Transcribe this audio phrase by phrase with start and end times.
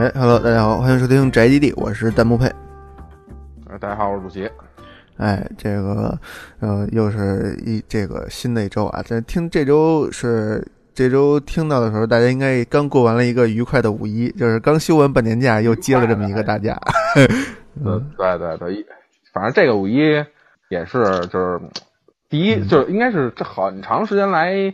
[0.00, 2.46] 哎，Hello，大家好，欢迎收听宅基地，我是弹幕配。
[3.66, 4.50] 哎，大家好，我是主席。
[5.18, 6.18] 哎，这个，
[6.60, 9.02] 呃，又是一这个新的一周啊。
[9.04, 16.80] 这听这周是这周听到的时候，大家应该刚过完了一个愉快的五一，就是刚休完半年假，又接了这么一个大假。
[17.84, 18.86] 嗯， 对对对，
[19.34, 19.98] 反正这个五一
[20.70, 21.60] 也是，就是
[22.30, 24.72] 第一，就是应该是这很长时间来。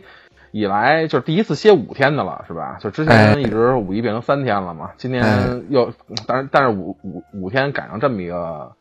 [0.51, 2.77] 以来就是第一次歇五天的了，是吧？
[2.79, 5.91] 就之前一直五一变成三天了嘛，今年又，
[6.25, 8.71] 但是但是五五五天赶上这么一个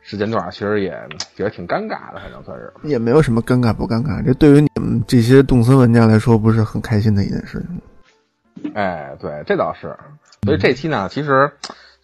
[0.00, 0.90] 时间段，其实也
[1.34, 2.72] 觉得挺尴尬的，反正算是。
[2.82, 8.72] 也没有什么尴尬不尴尬，这对于你们这些动森玩家来说，不是很开心的一件事情。
[8.74, 9.96] 哎，对，这倒是。
[10.44, 11.52] 所以这期呢，其实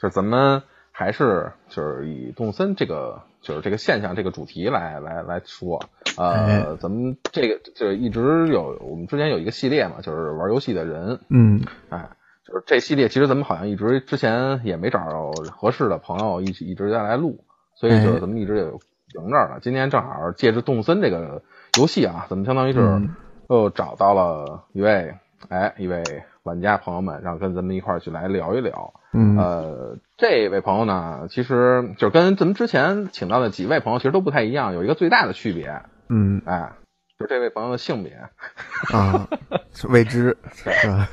[0.01, 3.23] 就是咱们还是就是以动森这个。
[3.43, 5.83] 就是这个现象，这个主题来来来说，
[6.17, 12.09] 呃，咱们这个就是一直有，我们之前有一个系列嘛，就是玩游戏的人，嗯，哎，
[12.47, 19.59] 就是这系列其实咱们好像一直之前也没找着合适的朋友一起一直在来录，所以就是咱们一直也停这儿了。
[19.61, 21.43] 今天正好借着动森这个
[21.79, 22.81] 游戏啊，咱们相当于是
[23.49, 25.15] 又找到了一位，
[25.49, 26.03] 哎，一位
[26.45, 28.95] 玩家朋友们，然后跟咱们一块儿去来聊一聊。
[29.13, 35.83] 嗯，呃，这位朋友呢，其实就跟咱们之前请到的几位朋友其实都不太一样，有一个最大的区别。
[36.09, 36.71] 嗯，哎，
[37.19, 38.13] 就这位朋友的性别
[38.93, 39.27] 啊，
[39.91, 41.09] 未知是吧？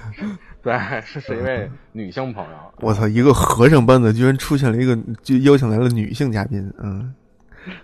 [0.62, 2.58] 对，是是一位女性朋友。
[2.82, 7.12] 我操，一个和尚班子居然出现了一个，就邀请来了女性嘉宾，嗯，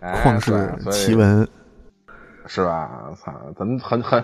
[0.02, 1.48] 旷世奇闻，
[2.46, 3.12] 是吧？
[3.16, 4.24] 操，咱们很很。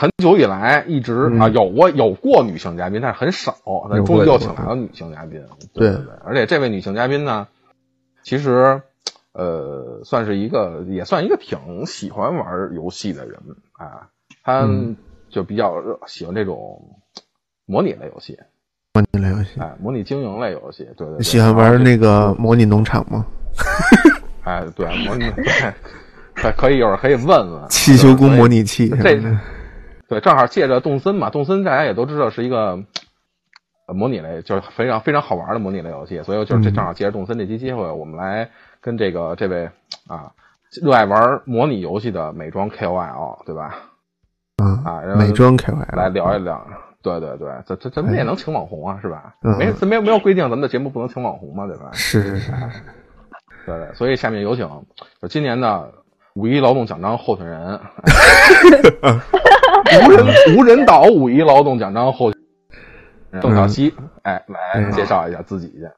[0.00, 3.56] 很久以来一直啊有过有过女性嘉宾，但是很少。
[3.90, 5.42] 但终于又请来了女性嘉宾，
[5.74, 6.14] 对对对。
[6.24, 7.48] 而且这位女性嘉宾呢，
[8.22, 8.80] 其实
[9.32, 13.40] 呃算是一个也算一个挺喜欢玩游戏的人
[13.72, 14.06] 啊。
[14.44, 14.68] 她
[15.30, 16.80] 就比较喜欢这种
[17.66, 18.38] 模拟类游戏，
[18.94, 21.22] 模拟类游戏，哎，模拟经营类游戏，对对。
[21.24, 23.26] 喜欢玩那个模拟农场吗？
[24.46, 25.24] 哎，对，模拟
[26.36, 29.20] 可 可以一会儿可以问问汽修工模拟器这。
[30.08, 32.82] 对，正好借着动森嘛，动森大家也都知道是一个
[33.86, 39.70] 模拟类，就是非常非常好玩的模拟类游戏，所以就是这正好借着动森这期机会，我们来跟这个这位
[40.06, 40.32] 啊
[40.82, 43.74] 热爱玩模拟游戏的美妆 KOL，对吧？
[44.62, 46.66] 嗯啊，美妆 KOL 来聊一聊。
[47.00, 49.34] 对对对，咱咱咱们也能请网红啊，是吧？
[49.40, 51.90] 没咱没有没有规定咱们的节目不能请网红嘛，对吧？
[51.92, 52.52] 是是是。
[53.64, 54.68] 对对，所以下面有请
[55.22, 55.92] 就今年的
[56.34, 57.80] 五一劳动奖章候选人。
[60.04, 60.26] 无人
[60.56, 62.40] 无人岛五一劳动奖章候选
[63.30, 65.88] 人邓小希，哎，来介绍一下自己去。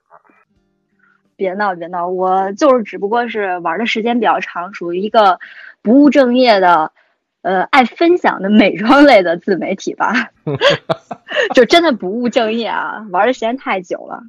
[1.37, 5.39] 别闹别闹，我就是只不过是玩的时间比较长，属于一个
[5.83, 6.93] 不务正业的，
[7.43, 10.31] 呃，爱分享的美妆类的自媒体吧。
[11.55, 14.23] 就真的不务正业啊，玩的时间太久了。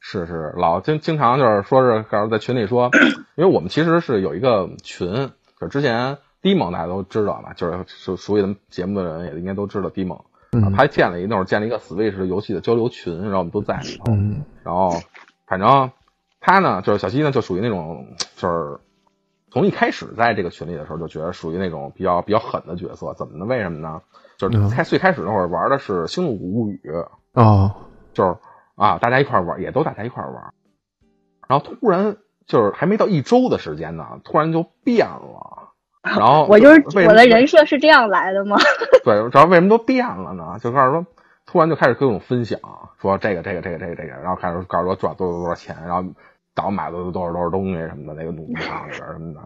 [0.00, 2.90] 是是，老经经常就是说是告诉在群里说，
[3.36, 5.30] 因为我们其实是有一个群，
[5.60, 6.18] 就之前。
[6.44, 10.20] 低猛大家都知道吧，就是熟熟悉咱们节目的人也应该都知道低猛。
[10.52, 14.12] 嗯，他建了一那会儿建了一个 Switch 游戏的交流群，然后我们都在里头。
[14.12, 14.90] 嗯，然后
[15.46, 15.90] 反正
[16.40, 18.06] 他呢，就是小西呢，就属于那种
[18.36, 18.78] 就是
[19.50, 23.14] 从一开始在这个群里的时候就觉得属于那种比较比较狠的角色。
[23.14, 23.46] 怎么呢？
[23.46, 24.02] 为什么呢？
[24.36, 26.80] 就是开最开始那会儿玩的是《星露谷物语》
[27.32, 27.74] 哦，
[28.12, 28.36] 就是
[28.74, 30.52] 啊，大家一块玩，也都大家一块玩。
[31.48, 35.63] 然后突然就是还没到一周的时间呢，突然就变了。
[36.04, 38.58] 然后我就是我的人设是这样来的吗？
[39.02, 40.58] 对，主要为什么都变了呢？
[40.60, 41.06] 就告诉说，
[41.46, 42.60] 突然就开始各种分享，
[43.00, 46.10] 说这个这个这个这个这个，然后开始告诉我赚多少多少钱，然后
[46.54, 49.40] 倒买了多少多少东西什么的，那个农场里边什么的。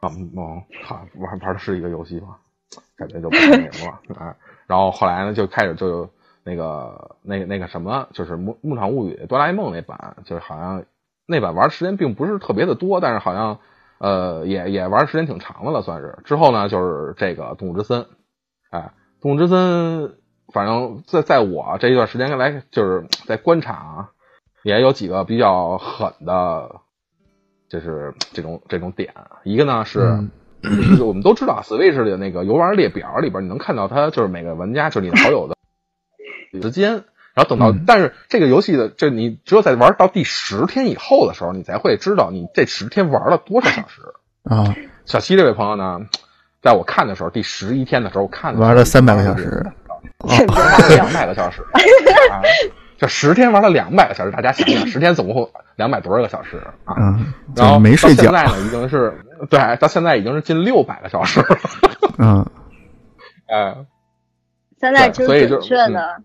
[0.00, 2.36] 啊，哦，好玩玩的是一个游戏吗？
[2.96, 4.36] 感觉就不那什么了啊。
[4.68, 6.08] 然后后来呢，就开始就
[6.44, 10.84] 那个那个那个什么，就是《牧牧场物语》哆啦 A 梦那版，就是好像
[11.26, 13.58] 那版玩的时间并不是特别的多，但是好像。
[14.00, 16.18] 呃，也也玩时间挺长的了，算是。
[16.24, 18.00] 之后呢，就是这个《动物之森》，
[18.70, 18.92] 哎，
[19.22, 20.04] 《动物之森》，
[20.54, 24.10] 反正在在我这一段时间来，就是在观察啊，
[24.62, 26.80] 也有几个比较狠的，
[27.68, 29.12] 就是这种这种点。
[29.44, 30.00] 一个呢是，
[31.04, 35.54] 我们都知道，Switch 的那个游玩列表里边，你能看到它就是每个玩家就是你的好友的
[36.62, 37.04] 时间。
[37.34, 44.02] 然后等到，但是这个游戏的，这你只有在玩到第十天以后的时候，你才会知道你这十天玩了多少小时
[44.44, 44.74] 啊。
[45.04, 46.00] 小七这位朋友呢，
[46.60, 49.64] 在我看的时候，第十一天的时候我看玩了三百个小时，
[50.88, 51.64] 两百个小时，
[52.98, 54.30] 就十天玩了两百个小时。
[54.32, 56.96] 大家想想，十天总共两百多少个小时啊？
[57.54, 58.24] 然后没睡觉。
[58.24, 59.18] 现在呢，已经是
[59.48, 61.58] 对，到现在已经是近六百个小时了。
[62.18, 62.46] 嗯，
[63.48, 63.76] 哎，
[64.80, 66.22] 现在就准确的。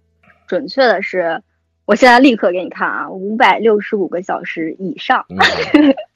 [0.47, 1.41] 准确的是，
[1.85, 5.25] 我现在立刻给你看啊，五百六十五个小时以上。
[5.29, 5.37] 嗯，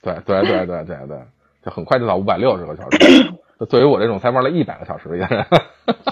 [0.01, 1.17] 对对对对对对，
[1.63, 2.97] 就很快就到五百六十个小时。
[3.59, 5.27] 就 对于我这种才玩了一百个小时的人，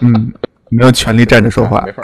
[0.02, 0.34] 嗯，
[0.70, 1.92] 没有权利站着说话 没。
[1.94, 2.04] 法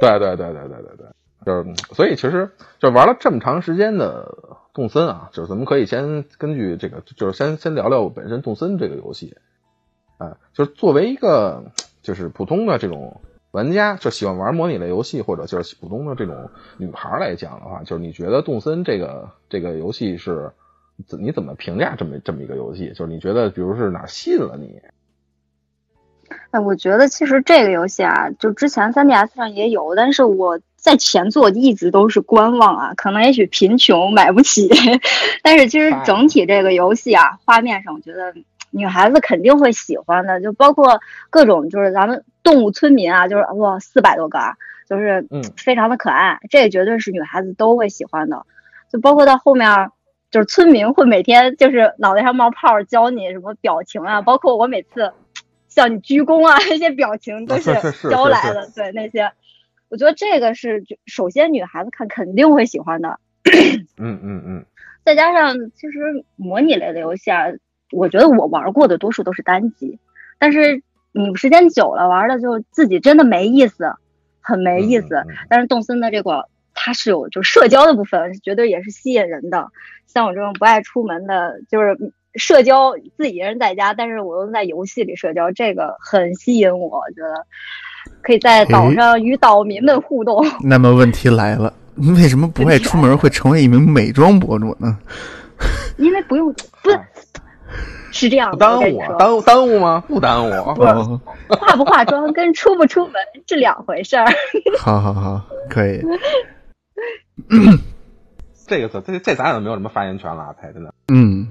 [0.00, 1.06] 对对对对对对对对，
[1.46, 4.26] 就是所以其实就玩了这么长时间的
[4.74, 9.36] 动森啊，就是咱们可以先根据这个，就是先先聊聊本身动森这个游戏。
[10.16, 11.64] 啊，就是作为一个
[12.00, 13.20] 就是普通的这种
[13.54, 20.50] 玩家，就喜欢玩模拟类游戏或者就是普通的这种女孩来讲的话，就是你觉得动森这个这个游戏是
[21.06, 22.88] 怎你怎么评价这么这么一个游戏？
[22.96, 24.80] 就是你觉得比如是哪吸引了你？
[26.50, 34.68] 哎，我觉得其实这个游戏啊，就之前 3DS 上也有，但是我在前作一直都是观望啊，可能也许贫穷买不起，
[35.44, 38.34] 但是其实整体这个游戏啊，画面上我觉得
[38.74, 41.00] 女孩子肯定会喜欢的，就包括
[41.30, 44.56] 各种就是咱们动物村民啊，就是哇四百多个啊，
[44.88, 48.44] 就是嗯非常的可爱，这绝对是女孩子都会喜欢的，
[48.90, 49.90] 就包括到后面。
[50.30, 55.12] 就是村民会每天就是脑袋上冒泡，教你什么表情啊，包括我每次
[55.68, 57.72] 向你鞠躬啊， 那些表情都是
[58.10, 58.68] 教来的。
[58.74, 59.30] 对那些，
[59.88, 63.20] 我觉得这个是就首先女孩子看肯定会喜欢的，
[63.96, 64.66] 嗯嗯嗯
[65.04, 67.44] 再加上其实模拟类的游戏啊，
[67.94, 69.98] 我觉得我玩过的多数都是单机，
[70.38, 70.82] 但是
[71.12, 73.92] 你时间久了玩的就自己真的没意思，
[74.40, 75.14] 很没意思。
[75.14, 79.68] 嗯嗯嗯但是动森的这个它是有就社交的部分，绝对也是吸引人的。
[80.06, 81.96] 像我这种不爱出门的，就是
[82.34, 86.98] 社交自己一人在家，但是我又在游戏里社交，这个很吸引我。
[86.98, 87.46] 我觉得
[88.22, 90.44] 可以在岛上与岛民们互动。
[90.62, 94.98] 那么问题来了，为什么不爱出门会成为一名美妆博主呢？
[95.96, 96.52] 因为不用
[96.82, 97.00] 不是
[98.12, 99.08] 是这样不的，耽误啊？
[99.10, 100.04] 我耽误耽误吗？
[100.06, 100.52] 不耽误。
[100.52, 101.20] 啊哦，
[101.56, 103.14] 化不化妆跟出不出门
[103.46, 104.26] 是两回事儿。
[104.78, 106.00] 好好好，可以。
[108.66, 110.94] 这个这这咱俩没有什么发言权了啊，太真的。
[111.12, 111.48] 嗯，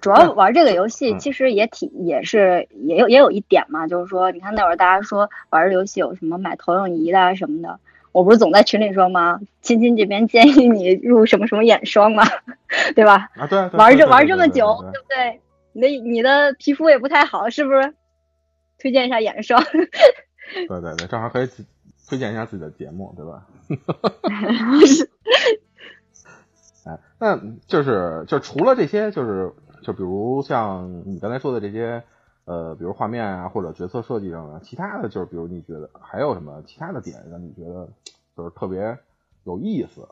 [0.00, 7.80] 主要玩这个游戏嗯其实也挺也是也有也有一点嘛，就是说，你看那会儿大家说玩这游戏有什么买投影仪的啊什么的，
[8.14, 9.40] 我不是总在群里说吗？
[9.60, 12.22] 亲亲这边建议你入什么什么眼霜嘛，
[12.94, 13.28] 对吧？
[13.34, 15.40] 啊，对，对玩这玩这么久，对不对？
[15.72, 17.92] 你的你的皮肤也不太好，是不是？
[18.78, 19.60] 推荐一下眼霜。
[19.72, 19.88] 对
[20.80, 21.48] 对对，正好可以
[22.08, 23.48] 推荐一下自己的节目，对吧？
[26.86, 27.36] 哎，那
[27.66, 29.52] 就是就除了这些，就是
[29.82, 32.04] 就比如像你刚才说的这些，
[32.44, 37.88] 呃，比如画面啊或者角色设计上的，其他的就是比如你觉得还有什么其他的点让你觉得
[38.36, 38.98] 就是特别
[39.44, 40.06] 有意思？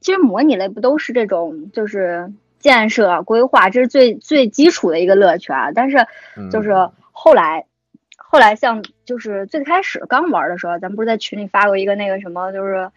[0.00, 5.70] 其实模拟类不都是这种，就是建设啊、规划，这是最最基础的一个乐趣啊。
[5.72, 5.98] 但是
[6.36, 6.72] 嗯就是
[7.12, 7.66] 后来，
[8.16, 12.90] 后来像就是最开始刚玩的时候，咱们不是在群里发过一个那个什么，就是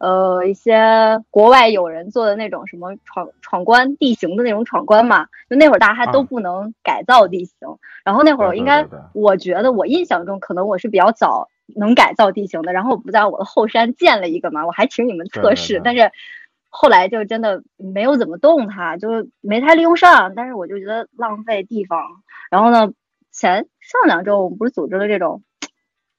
[0.00, 7.54] 呃一些国外友人做的那种什么闯闯关地形的那种闯关嘛，就那会儿大家还都啊不能改造地形，
[8.02, 16.10] 然后那会儿应该我觉得我印象中可能我是比较早能改造地形的，然后我不在我的后山建了一个嘛，我还请你们测试，对但是。
[16.72, 20.36] 后来就真的没有怎么动它，就没太利用上。
[20.36, 22.00] 但是我就觉得浪费地方。
[22.48, 22.92] 然后呢，
[23.32, 25.42] 前上两周我们不是组织了这种，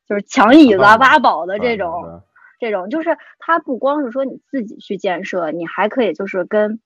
[0.09, 2.21] 就是抢椅子啊、挖宝的这种，
[2.61, 6.79] 这种就是它不光是说你自己去建设，你还可以就是跟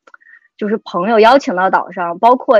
[0.57, 2.57] 就是朋友邀请到岛上，包括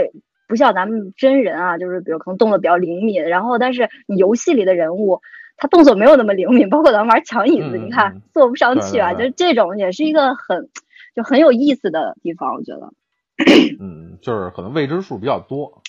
[0.48, 5.22] 不像咱们真人啊，就是比如可能动作比较灵敏，然后但是你游戏里的人物。
[5.58, 10.70] 他动作没有那么灵敏，包括咱们玩抢椅子，嗯你看嗯坐不上去啊，就是这种也是一个很
[11.16, 12.92] 就很有意思的地方，我觉得。
[13.80, 15.82] 嗯，就是可能未知数比较多，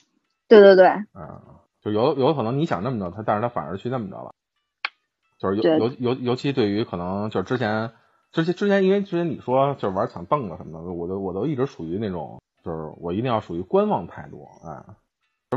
[0.47, 1.43] 对对对，啊，
[1.83, 4.31] 就有有可能你想那么着，他但是他反而去那么着了，
[5.39, 7.93] 就是尤尤尤尤其对于可能就是之前
[8.33, 14.97] 之前之前因为之前你说就是玩抢凳子什么的，我都我都一直属于那种就是我一定要属于观望态度啊，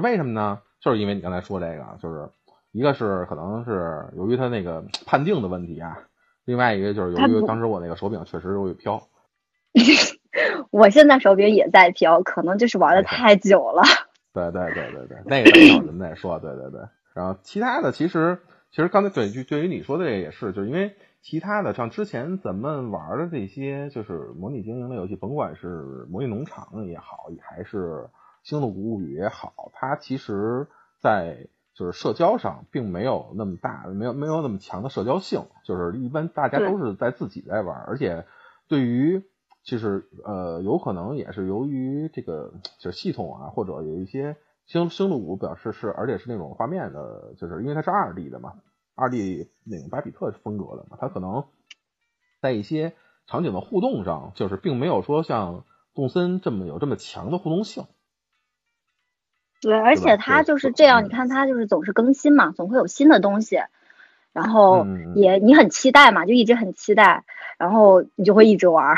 [0.01, 0.59] 为什么呢？
[0.81, 2.29] 就是因为你刚才说这个，就是
[2.71, 5.98] 一个是可能是由于他那个判定的问题啊，
[6.45, 9.01] 另外一个就是由于当时我那个手柄确实容易飘，
[10.71, 13.83] 我现在手柄也在飘，可能就是玩的太久了。
[14.31, 16.81] 对对对对对，那个等会儿咱们再说，对对对。
[17.15, 18.39] 然后其他的其实
[18.71, 28.09] 其实刚才对就对于你说的这个也是，就是因为其他的像之前咱们玩的这些就是模拟经营的游戏，甭管是模拟农场也好，还是
[28.43, 30.67] 星露谷物语也好，它其实
[30.99, 38.25] 在就是社交上并没有那么大，没有没有那么强的社交性，就是一般大家都是在自己在玩，而且
[38.67, 39.23] 对于
[39.63, 44.38] 其实呃，有可能也是由于这个就是系统啊，或者有一些
[44.69, 48.53] 星星露谷表示是，而且是那种画面的，就是因为它是二 D 的嘛，
[48.93, 51.45] 二 D 那种巴比特风格的嘛，它可能
[52.39, 52.93] 在一些
[53.25, 57.88] 场景的互动上，就是并没有说像动森这么有这么强的互动性。
[59.59, 63.59] 对，而且它就是这样，你看它就是总是更新嘛，总会有新的东西，
[64.33, 64.85] 然后
[65.15, 67.25] 也你很期待嘛，就一直很期待，
[67.57, 68.95] 然后你就会一直玩。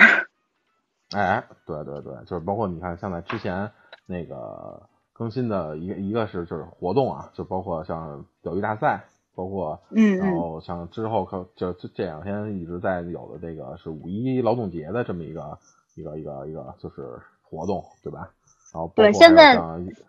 [1.16, 3.72] 哎，对对对，就是包括你看，像在之前
[4.06, 4.90] 那个
[5.22, 9.04] 更新的一个一个是就是活动啊，就包括像钓鱼大赛，
[9.36, 15.60] 包括嗯，然后像之后可就这这两天一直在有的这个是五一劳动节的这么一个
[15.94, 18.32] 一个一个一个就是活动，对吧？
[18.74, 19.62] 然后对，现在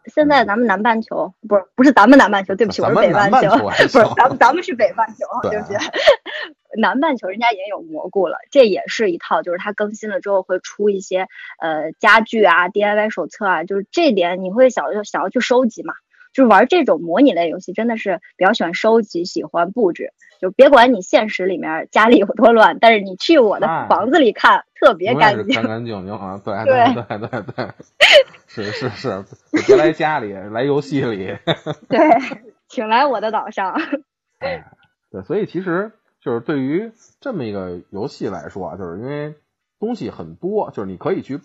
[0.06, 5.74] 现在咱们南半球不是不是咱们南半球，对不起，我是北半球，不是咱们咱们是北半球，对不起，
[6.76, 11.28] 南半球人家也有蘑菇了，这也是一套，就是它更新了之后会出一些
[11.60, 15.94] 呃家具啊、DIY 手册啊，就是这点你会想要想要去收集嘛。
[16.32, 20.14] 就是玩这种模拟类游戏，真的是比较喜欢收集、喜欢布置。
[20.40, 26.40] 就别管你现实里面家里有多乱，但是你去我的房子里看，特别干净，干干净净啊！
[26.42, 27.72] 对对对对对，
[28.48, 29.24] 是是是，
[29.66, 31.36] 别来家里，来游戏里。
[31.90, 31.98] 对，
[32.66, 33.74] 请来我的岛上。
[34.38, 34.64] 哎，
[35.12, 39.34] 对，所以其实就是对于这么一个游戏来说啊，就是因为
[39.78, 41.44] 东西很多，就是你可以去不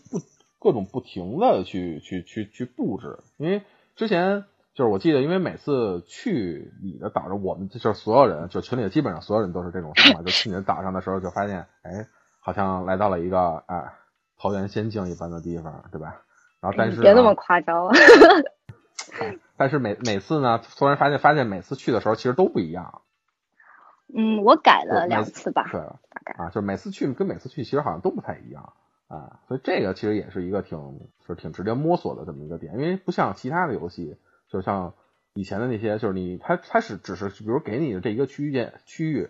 [0.60, 3.64] 各种不停的去去去去布置，因为
[3.96, 4.46] 之前。
[4.78, 10.22] 就是我记得，因为每次去你的岛上，我们就是所有人，就群里的基本上所有人都是这种想法。
[10.22, 12.08] 就去你的岛上的时候，就发现，哎，
[12.40, 13.94] 好像来到了一个哎
[14.38, 16.22] 桃源仙境一般的地方，对吧？
[16.62, 17.90] 然后但是别那么夸张。
[19.58, 23.02] 但是每每次呢，突然发现发现每次去的时候其实都不一样。
[24.14, 25.70] 嗯，我改了两次吧。
[25.72, 28.74] 对，大概啊，就是每次去跟每次去其实好像都不太一样
[29.08, 30.78] 啊，所以这个其实也是一个挺
[31.28, 34.18] 就是挺值得摸索的这么一个点，因为不像其他的游戏。
[34.50, 34.94] 就像
[35.34, 39.28] 以前的那些，就是你，它它是只是，比如给你的这一个区域间区域，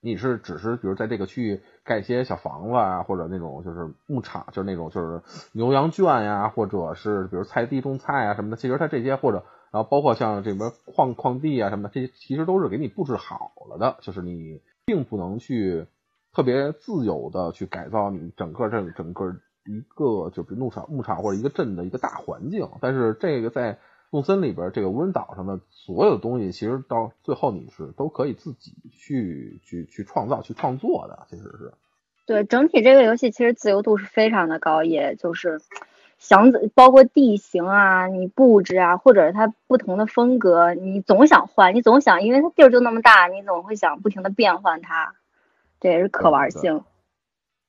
[0.00, 5.20] 你是只是，比如在这个区域盖一些小房子啊，或者那种就是牧场，就是那种就是
[5.52, 9.44] 牛羊圈呀，或者是比如菜地种菜啊什么的，其实它这些或者
[9.76, 15.84] 然后包括像这边矿矿地啊什么的，这些其实都是给你布置好了的，就是你并不能去
[16.32, 23.78] 特别自由的去改造你整个这整个一个就比如牧场牧场或者一个镇的一个大环境，但是这个在
[24.10, 31.74] 动森里边这个无人岛上的所有东西，其实到最后你是都可以自己去去去创造、去创作的，其实是。
[32.24, 35.60] 对，整体这个游戏其实自由度是非常的高，也就是
[36.18, 45.14] 想包括地形啊、你布置啊，或者它不同的风格，你总想换，你总想，因为它地儿就那么大，你总会想不停的变换它，
[45.80, 46.84] 这也是可玩性。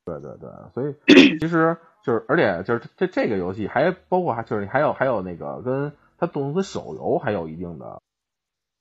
[0.05, 0.95] 对对对，所以
[1.39, 5.93] 其实 就是，而且就是这这个游戏还包括还就是还有还有那个跟。
[6.19, 8.01] 它动森手游还有一定的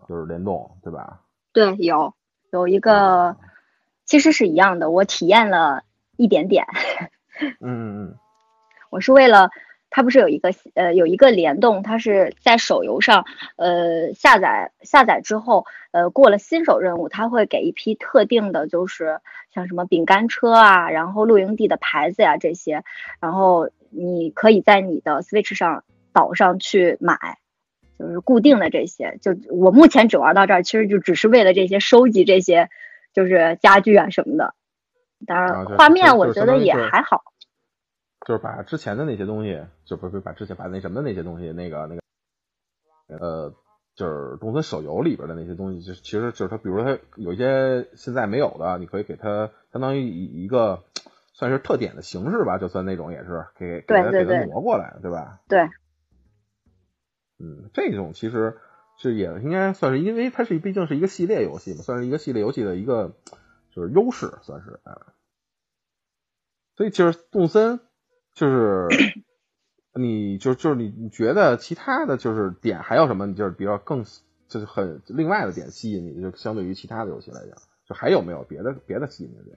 [0.08, 1.20] 就是联动，对吧？
[1.52, 2.14] 对，有
[2.50, 3.36] 有一个
[4.06, 5.82] 其实是一样的，我体验了
[6.16, 6.64] 一点点。
[7.40, 8.18] 嗯 嗯嗯。
[8.90, 9.50] 我是为了
[9.90, 13.24] 它不是有一个呃有一个联动，它是在手游上
[13.56, 19.20] 呃下载下载之后呃过了新手任务，它会给一批特定的，就是
[19.54, 22.84] 像什么饼干车啊，然后露营地的牌子呀这些，
[23.20, 25.84] 然后你可以在你的 Switch 上。
[26.16, 27.18] 岛上去买，
[27.98, 29.18] 就是固定的这些。
[29.20, 32.70] 就我目前只玩到这儿，其实就只是为了这些收集这些，
[33.12, 34.54] 就是家具啊什么的。
[35.26, 37.22] 当然，画面我觉得也还好。
[38.26, 43.54] 就是把之前的那些东西，就不是把之前把那什么那些东西，那个那个，呃，
[43.94, 50.82] 就是动森手游里边的那些东西，就其实就是它，比如说它有一些现在没有的，你可以给它相当于以一个
[51.34, 55.40] 算是特点的形式吧，就算那种也是给给它给它挪过来，对吧？
[55.48, 55.60] 对。
[57.38, 58.58] 嗯，这种其实
[58.98, 63.14] 是也应该算是，因为它是毕竟是一个系列游戏嘛，算是一个系列游戏的一个
[63.70, 65.14] 就是优势，算是啊。
[66.74, 67.80] 所以其实动森
[68.38, 68.86] 就是
[69.94, 73.26] 你就就是你你觉得其他的就是点还有什么？
[73.26, 74.04] 你就是比较更
[74.46, 77.56] 就是很另外的点吸引你，就相对于其他的游戏来讲，
[77.88, 79.56] 就还有没有别的别的吸引的点？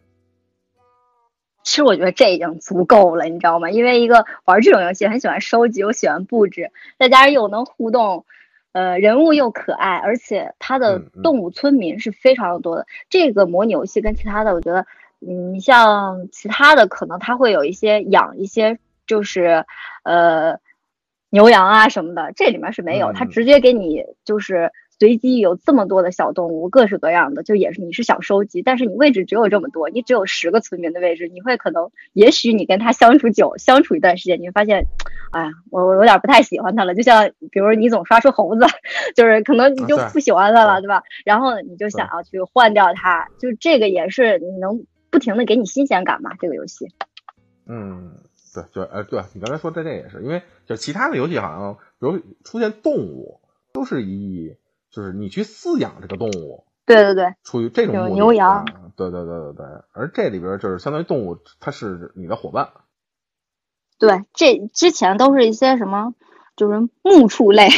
[1.66, 3.70] 其实我觉得这已经足够了，你知道吗？
[3.70, 8.26] 因为一个玩这种游戏很喜欢收集又喜欢布置，再加上又能互动，
[8.72, 12.88] 呃，人物又可爱，而且它的动物村民是非常的多的。
[13.10, 14.88] 这个模拟游戏跟其他的，我觉得，
[15.22, 19.66] 嗯，你像其他的可能它会有一些养一些就是
[20.04, 20.58] 呃
[21.30, 34.86] 牛羊啊什么的，这里面是没有，它直接给你就是随机有这么多的小动物，各式各样的，就也是你是想收集，但是你位置只有这么多，你只有十个村民的位置，你会可能，也许你跟他相处久，相处一段时间，你会发现，
[35.32, 36.96] 哎呀，我我有点不太喜欢他了。
[36.96, 38.66] 就像比如你总刷出猴子，
[39.16, 41.04] 就是可能你就不喜欢他了，对吧？
[41.24, 46.36] 然后你就想要去换掉他，就这个也是你能不停的给你新鲜感嘛？
[46.40, 46.94] 这个游戏。
[47.66, 48.18] 嗯，
[48.54, 54.56] 对，就呃，对你刚才说的这也是，因为就其他的游戏好像，比如出现动物，都是以
[54.90, 62.70] 就是你去饲养这个动物，对对对，出于这种目的，牛羊，对对对对对，而这里边就是相当于动物，它是你的伙伴。
[64.00, 66.16] 对，这之前都是一些什么，
[66.60, 67.70] 就是牧畜类，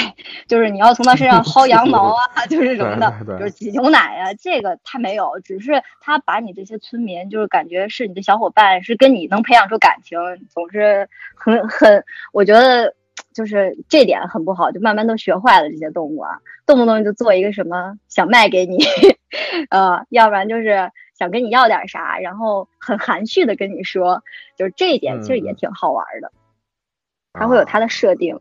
[0.48, 10.18] 就是你要从它身上薅羊毛啊， 就是什么的，就是挤牛奶啊，这个它没有，只是它把你这些村民，就是感觉是你的小伙伴，是跟你能培养出感情，
[10.50, 12.96] 总是很很，我觉得。
[13.34, 15.70] 就是这点很不好，就慢慢都学坏了。
[15.70, 18.78] 这些动物啊，动不动就做一个什么想卖给你，
[19.72, 24.22] 呃，要不然就是想跟你要点啥，然后很含蓄的跟你说，
[24.58, 26.30] 就是这一点其实也挺好玩的。
[27.32, 28.38] 它会有它的设定。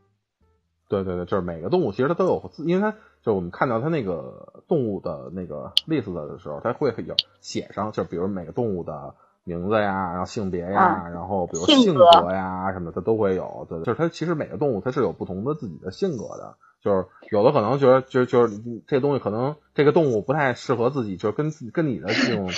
[0.90, 9.14] 对对对，就是每个动物其实它都有，因为它就我们看到它那个动物的那个 list 的时候，它会有写上，就比如每个动物的。
[9.42, 13.66] 名字呀，然后性别呀，然后比如性格呀什么的，它都会有。
[13.70, 16.56] 对，就是它其实每个动物它是有不同的自己的性格的。
[16.84, 22.50] 就是有的可能觉得，就就是这东西可能这个动物不太适合自己，就是跟跟你的这种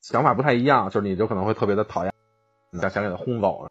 [0.00, 2.12] 想法不太一样，就是你就可能会特别的讨厌，
[2.72, 3.68] 你想想给它轰走。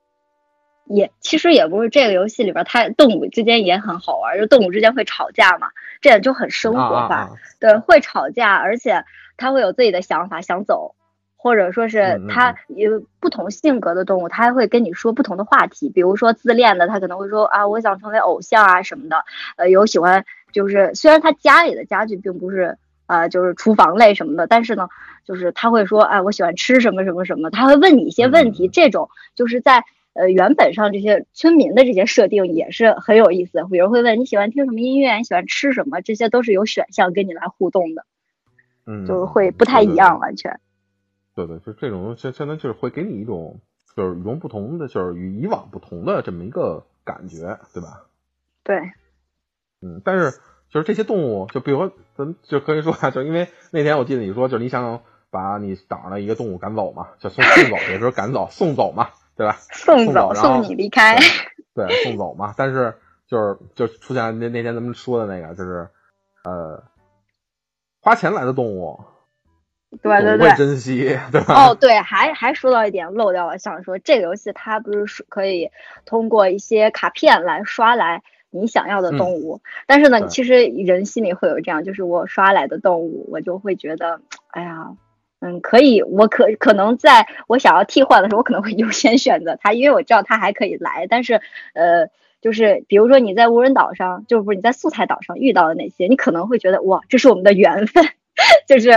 [0.86, 5.70] 也其实也不是这个游戏里边，它动物之间也很好玩，就动物之间会吵架嘛，
[6.02, 7.30] 这样就很生活化。
[7.60, 9.04] 对，会吵架，而且
[9.38, 10.96] 它会有自己的想法，想走。
[11.38, 15.92] 或者说是它有不同性格的动物，它还会跟你说不同的话题。
[15.92, 19.24] 比如说自恋的，它可能会说啊，我想成为偶像啊什么的。
[19.56, 24.90] 呃，有喜欢就是虽然他家里的家具并不是呃就是厨房类什么的，但是呢，
[25.24, 27.52] 就是他会说哎，我喜欢吃什么什么什么。
[27.52, 29.84] 他会问你一些问题，这种就是在
[30.16, 33.64] 呃原本上这些村民的这些设定也是很有意思。
[33.70, 38.06] 比如会问你喜欢听什么音乐，你喜欢吃什么，这些都是有选项跟你来互动的。
[38.88, 40.60] 嗯，就是会不太一样，完全。
[41.36, 43.60] 对对，就这种相相当就是会给你一种
[43.96, 48.08] 就是与众不同的，就是与以往不同的这么一个感觉，对吧？
[48.64, 48.78] 对。
[49.82, 50.32] 嗯，但是
[50.70, 59.58] 就是这些动物，就比如说咱就可以说啊，就因为那天我记得你说，就是你想把你岛上的一个动物赶走嘛，就送送走，也就是赶走送走嘛，对吧？
[59.72, 61.18] 送走，送你离开。
[61.74, 62.54] 对，送走嘛。
[62.58, 62.96] 但是
[63.28, 65.88] 就是就出现那那天咱们说的那个，就是
[66.44, 66.84] 呃
[68.02, 69.00] 花钱来的动物。
[70.02, 71.70] 对对对，珍惜对吧？
[71.70, 75.72] 哦，对，还还说到一点漏掉了，想说这个游戏它不是说可以
[76.06, 84.90] 通过一些卡片来刷来你想要的动物，但是呢，其实人心里会有这样，就是我刷来的动物，我就会觉得，哎呀，
[85.40, 91.08] 嗯，可以，我可可能在我想要替换的时候，我可能会优先选择它，因为我知道它还可以来。
[91.10, 91.42] 但是，
[91.74, 92.08] 呃，
[92.42, 98.06] 就是比如说你在无人岛上，就是不是你在素材岛上遇到的那些，你可能会觉得哇，这是我们的缘分。
[98.68, 98.92] 就是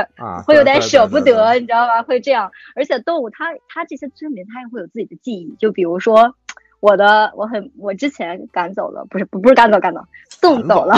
[0.44, 2.02] 会有点舍不得，你知道吧？
[2.02, 6.34] 会这样，而且动物它它这些村民它也会有自己的记忆，就比如说
[6.80, 10.96] 我的我很我之前赶走了，不是不不是赶走赶走送走了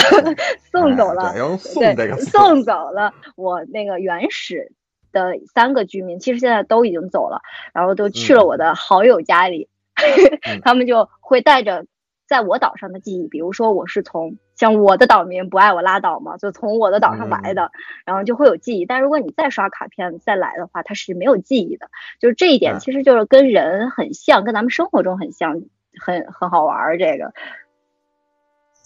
[0.72, 1.34] 送走了
[1.74, 4.72] 对送走了我那个原始
[5.12, 7.40] 的三个居民，其实现在都已经走了，
[7.72, 9.68] 然后都去了我的好友家里，
[10.62, 11.86] 他们就会带着
[12.26, 14.36] 在我岛上的记忆，比如说我是从。
[14.56, 17.72] 像我的岛民不爱我拉倒嘛，就从我的岛上来的，
[18.04, 18.84] 然后就会有记忆。
[18.84, 21.88] 但如果你再刷卡片再来的话，它是没有记忆的。
[22.18, 25.62] 就是这一点，其实就是跟人很像，跟咱们生活中很像，
[25.98, 26.98] 很很好玩儿。
[26.98, 27.32] 这个，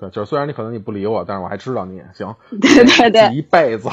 [0.05, 2.35] 对，就是虽然你可能你不理我，但是我还知道你行。
[2.61, 3.89] 对对对，一辈子，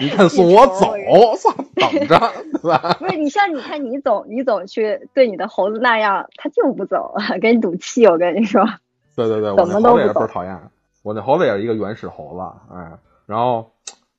[0.00, 0.94] 你看送我走，
[1.36, 2.18] 操，等着，
[2.60, 2.96] 对吧？
[2.98, 8.06] 不是你像你看你总你总去对你的猴子那样，他就不走，跟你赌气。
[8.06, 8.64] 我跟你说。
[9.16, 10.58] 对对对， 我那猴子也是倍儿讨厌。
[11.02, 12.92] 我那猴子也是一个原始猴子，哎，
[13.26, 13.72] 然后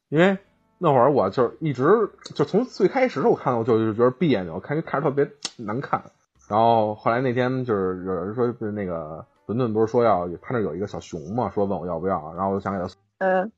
[0.10, 0.38] 因为
[0.78, 6.04] 那会儿我就一直就从最开始我看到我就觉得别扭，看看着特别难看。
[6.50, 13.52] 然后后来那天就是有人说，是那个伦敦不是说要他那有一个小熊嘛，说问我要不要，然后我就想给他，嗯，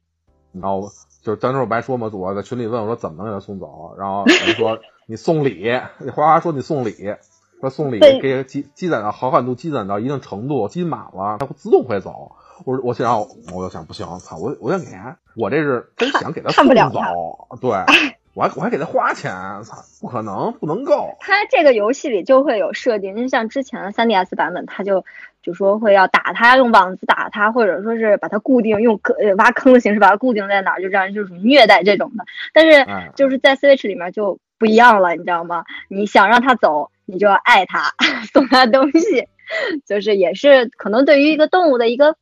[0.54, 0.89] 然后
[1.21, 5.69] 就是当时我不还说嘛，我在群里问我说怎么能给他送走，然后人说 你送礼，
[6.15, 7.15] 花花说你送礼。
[7.62, 12.34] 说送礼给积积攒到好感度积攒到一定程度，积满了，它会自动会走。
[12.65, 13.21] 我我想，
[13.54, 17.71] 我就想不行，操，我我想给他，我这是真想给他送走，对，
[18.36, 19.32] 我还我还给他花钱，
[19.63, 21.15] 操，不可能，不能够。
[21.21, 25.06] 他这个游戏里就会有设定，就像之前的 3DS 版本，他就
[25.41, 32.26] 就说会要打他，用网子打他，或者说是把它固定，用坑呃挖坑的形式把它固定在哪儿，就让人就是虐待这种的。
[32.54, 35.63] 但是哎就是在 Switch 里面就不一样了，你知道吗？
[35.88, 37.93] 你想让它走，你就要爱它，
[38.34, 39.30] 送它东西，
[39.88, 42.17] 就是也是可能对于一个动物的一个。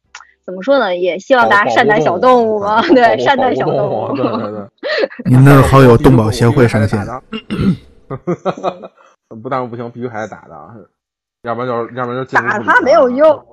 [0.45, 0.95] 怎么说呢？
[0.95, 4.13] 也希望大家善待小动物嘛，对，善待小动物。
[4.15, 4.67] 对对对。
[5.31, 6.99] 您的好友动保协会上线。
[9.41, 10.55] 不但不行，必须还得打的，
[11.43, 13.45] 要不然就是要不然就打他没有用。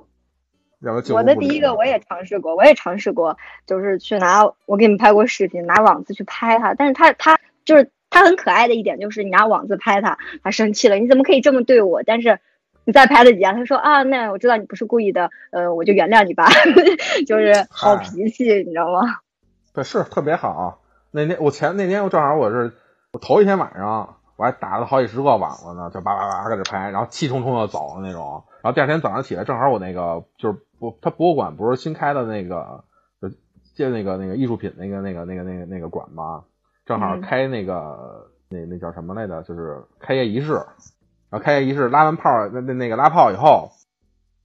[1.11, 12.03] 我的第一个我也尝试过，我也尝试过，就是去拿我给你们拍过视频，拿网子去拍它，但是它它就是它很可爱的一点就是你拿网子拍它，它生气了，你怎么可以这么对我？
[12.03, 12.39] 但是。
[12.83, 16.47] 你再拍了几下，他说啊，那我知道你不是故意的，呃，我就原谅你吧，
[17.27, 19.01] 就是好脾气，你知道吗？
[19.73, 20.81] 对，是特别好。
[21.11, 22.73] 那天我前那天我正好我是
[23.13, 28.43] 我头一天晚上我还打了好几十个网子呢，就叭叭叭搁这拍，然后气冲冲的走了那种。
[28.63, 32.83] 然后第二天早上起来，正好我那个就是博他博物馆不是新开的那个
[33.21, 33.29] 就
[33.75, 36.43] 建那个那个艺术品那个那个那个那个那个馆吗？
[36.85, 37.73] 正好开那个、
[38.49, 39.43] 嗯、那那叫什么来着？
[39.43, 40.59] 就是开业仪式。
[41.31, 43.71] 然后开业仪式拉完炮，那那那个拉炮以后，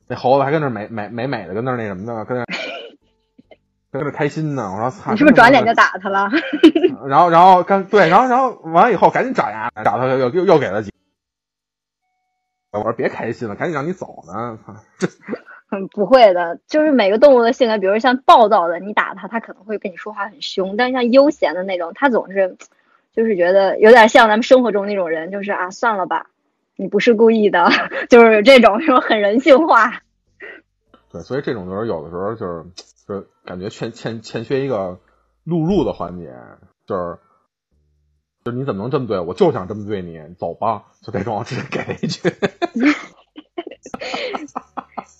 [0.06, 2.24] 那猴子还跟那美美美美的跟那那什么呢？
[2.24, 2.44] 跟那
[3.90, 4.70] 跟那开心呢。
[4.72, 5.10] 我说操！
[5.10, 6.30] 你是不是转脸就打他了？
[7.08, 10.92] 然后然后刚对，然后然后完了以后赶紧找牙，找他又又又给了几。
[12.70, 14.58] 我说别开心了，赶紧让你走呢。
[14.64, 14.74] 操！
[14.98, 15.08] 这
[15.72, 22.56] 嗯不会的，就是每个动物的性格，比如像暴躁的，你打它，它可能会跟你说话很凶；但是像悠闲的那种，它总是
[23.12, 26.26] 就是觉得有点像咱们生活中那种人，就是啊算了吧。
[26.76, 27.68] 你不是故意的，
[28.10, 30.02] 就是这种这种很人性化。
[31.10, 32.64] 对，所以这种就是有的时候就是
[33.06, 34.98] 就是感觉欠欠欠缺一个
[35.44, 36.34] 录入的环节，
[36.86, 37.18] 就是
[38.44, 39.32] 就是你怎么能这么对我？
[39.32, 42.30] 就想这么对你，走吧，就这种直接给一句。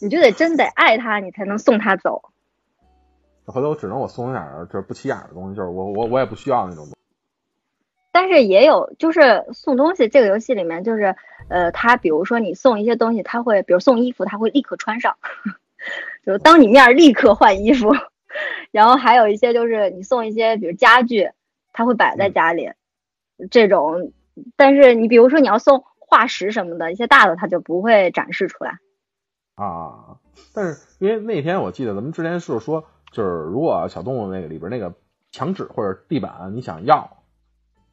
[0.03, 2.31] 你就得真得爱他，你才能送他走。
[3.47, 6.87] 回头只能我送点就是不起眼的东西，就是我我我也不需要那种。
[8.18, 11.14] 但是也有，就是送东西这个游戏里面，就是
[11.50, 15.18] 呃，他比如说你送一些东西，他会，比如送衣服，他会立刻穿上，
[16.24, 17.92] 就是当你面立刻换衣服。
[18.72, 21.29] 然后还有一些就是你送一些，比如家具，
[21.74, 22.70] 他会摆在家里，
[23.50, 24.12] 这种。
[24.57, 28.79] 但是你比如说你要送化石什么的，一些大的他就不会展示出来。
[29.57, 30.16] 啊，
[30.55, 34.94] 但是因为那天我记得咱们之前是说，就是如果小动物那个里边那个
[35.31, 37.15] 墙纸或者地板你想要。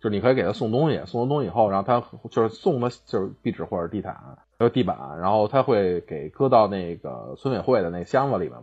[0.03, 4.13] 就是你可以给他送东西，送完东西以后，然后他就是送的就是壁纸或者地毯，
[4.59, 8.57] 还有地板，然后他会给搁到那个村委会的那箱子里面。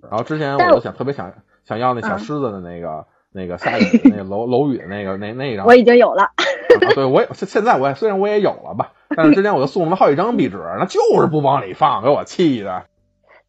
[0.00, 1.34] 然后之前我就想特别想
[1.64, 6.22] 想要那小狮子的那个、嗯、那个下雨那个楼楼宇的那个那那张，我已经有了。
[6.22, 12.86] 啊、对，我也现在我也虽然我也有了吧，但是之前我就送了好几张壁纸，那就是不往里放，给我气的。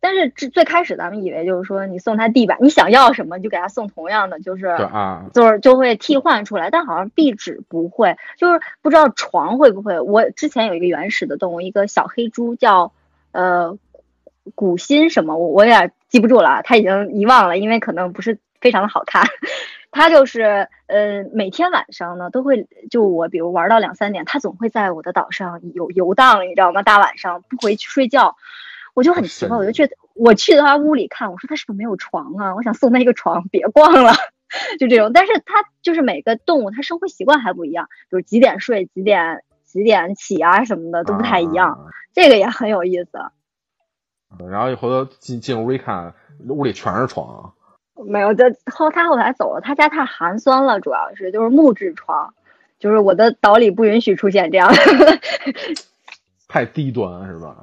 [0.02, 6.70] 但是最最开始咱们以为就是说你送他地板，你想要什么就给他送同样的，就是啊，就是就会替换出来。
[6.70, 10.00] 但好像壁纸不会，就是不知道床会不会。
[10.00, 12.94] 我之前有一个原始的动物，一个小黑猪叫
[13.32, 13.78] 呃
[14.56, 19.24] 古心什么，我我有点记不住了，他已经遗忘了，因为可能不是非常的好看。
[19.92, 26.84] 他就是呃每天晚上呢都会就我比如玩到两三点，他总会在我的岛上游游荡，你知道吗？
[26.84, 28.38] 大晚上不回去睡觉。
[28.94, 32.56] 我就很奇怪，我就去我去他屋里看，我说他是不是没有床啊？
[32.56, 34.14] 我想送他一个床，别逛了，
[34.80, 35.12] 就这种。
[35.14, 41.80] 但是他就是每个动物，它生活习惯还不一样，比如几点睡、几点几点起啊什么的都不太一样，啊、
[42.14, 43.10] 这个也很有意思。
[44.50, 46.14] 然后回头进进屋一看，
[46.48, 47.54] 屋里全是床。
[48.06, 52.34] 没有，这后他后来走了，他家太寒酸了，主要是就是木质床，
[52.80, 54.72] 就是我的岛里不允许出现这样。
[56.48, 57.58] 太低端是吧？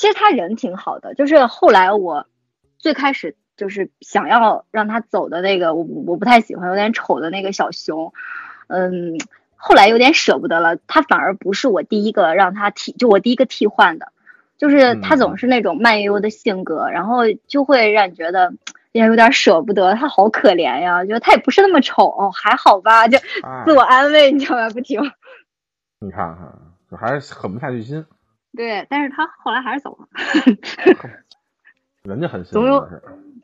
[0.00, 2.24] 其实他人挺好的，就是后来我
[2.78, 8.14] 最开始就是想要让他走的那个，我我不太喜欢，有点丑的那个小熊，
[8.68, 9.18] 嗯，
[9.56, 10.76] 后来有点舍不得了。
[10.86, 14.10] 他反而不是我第一个让他替，就我第一个替换的，
[14.56, 18.54] 就是他总是那种慢悠悠的性格，然后就会让你觉得
[18.92, 23.18] 也有点舍不得，他好可怜呀，觉得他也不是那么丑，哦、还好吧，就
[23.66, 24.70] 自我安慰，你知道吧？
[24.70, 24.98] 不停。
[25.98, 26.50] 你看看，
[26.90, 28.02] 就还是狠不下去心。
[28.56, 30.08] 对，但是他后来还是走了。
[32.02, 32.88] 人家狠心，总有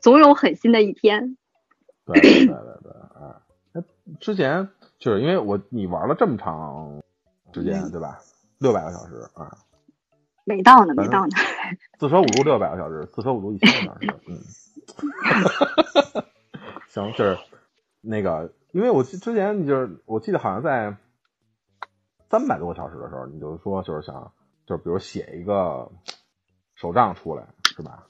[0.01, 1.37] 总有狠心的一天。
[2.05, 3.41] 对对对对，啊，
[3.73, 3.83] 那
[4.19, 7.01] 之前就是因为我你玩了这么长
[7.53, 8.19] 时间，嗯、对吧？
[8.59, 9.57] 六百个小时啊，
[10.43, 11.35] 没到呢，没到呢。
[11.99, 14.39] 四舍五入六百个小时，四舍五入一千个小时，嗯。
[16.89, 17.37] 行，就是
[18.01, 20.95] 那个，因为我之前就是我记得好像在
[22.29, 24.31] 三百多个小时的时候，你就说就是想
[24.67, 25.89] 就比如写一个
[26.75, 28.03] 手账出来，是吧？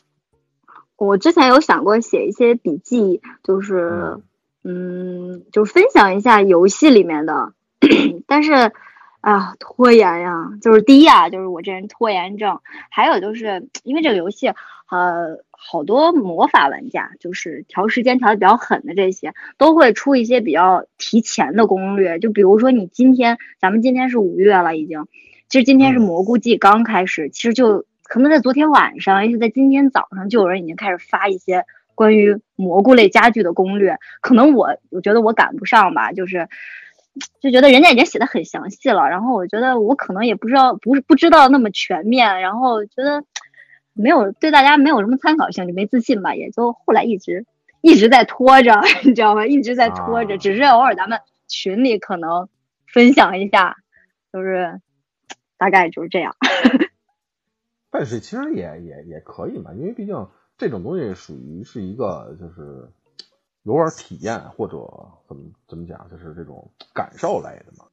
[0.97, 4.17] 我之前有想过写一些笔记，就是
[4.63, 7.53] 嗯，就是分享一下游戏里面的，
[8.27, 8.73] 但是。
[9.19, 12.61] 啊，拖延呀，就是第一啊，就是我这人拖延症。
[12.89, 14.47] 还有就是因为这个游戏，
[14.89, 22.19] 呃，好多魔法玩家就是调时间调的比较狠的这些，都会出一些比较提前的攻略。
[22.19, 25.07] 就比如说你今天，咱们今天是五月了，已经，
[25.49, 33.97] 其实今天是蘑菇季刚开始，其实就可能在昨天晚上，也许在今天早上，就有人已经开始发一些关于蘑菇类家具的攻略。
[34.21, 36.47] 可能我我觉得我赶不上吧，就是。
[37.41, 43.23] 就觉得人家已经写的很详细了，然后我觉得我可能也不知道，不是不知道那么全面，然后觉得
[43.93, 47.43] 没有对大家没有什么参考性，就没自信吧，也就后来一直
[47.81, 49.47] 一直在拖着， 你知道吗？
[49.47, 52.47] 一直在拖着，只是偶尔咱们群里可能
[52.85, 53.77] 分享一下，
[54.31, 54.79] 就是
[55.57, 56.35] 大概就是这样。
[57.91, 62.89] 但是其实也也也可以嘛，因为毕竟这种东西属于是一个就是。
[63.63, 64.77] 游玩体验或者
[65.27, 67.83] 怎么怎么讲，就是这种感受类的嘛。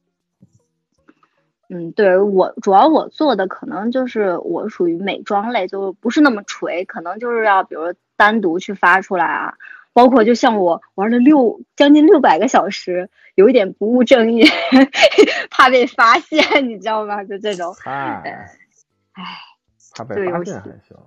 [1.67, 9.57] 嗯，对我主要我做的可能就是我属于美妆类，就不是那么垂，可能就是要比如单独去发出来啊。
[9.95, 14.45] 包括就像我玩了六将近六百个小时，有一点不务正业，
[15.49, 17.23] 怕被发现，你知道吗？
[17.23, 17.73] 就这种。
[17.85, 18.21] 哎，
[19.13, 19.23] 哎，
[19.95, 20.97] 怕被发现还行。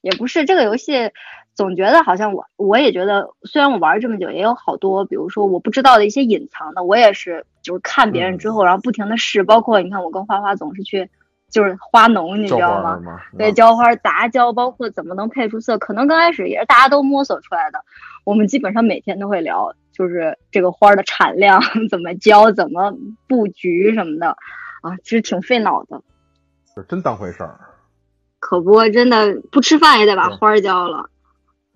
[0.00, 1.10] 也不是这个游戏。
[1.54, 9.42] 总觉得好像我我也觉得，虽然我玩这么久，也有好多，比如说我不知道的一些隐藏的，我也是就是看别人之后，然后不停的试。
[9.42, 11.10] 包括你看，我跟花花总是去
[11.50, 13.00] 就是花农，你知道吗？
[13.36, 17.84] 对，浇花杂交，包括怎么能配出色，可能刚开始也是大家都摸索出来的。
[18.28, 22.92] 我们基本上每天都会聊，就是这个花的产量 怎么浇，怎么
[23.26, 24.36] 布局什么的
[24.82, 26.02] 啊，其实挺费脑的。
[26.74, 27.58] 是真当回事儿。
[28.38, 31.08] 可不，真的不吃饭也得把花浇了。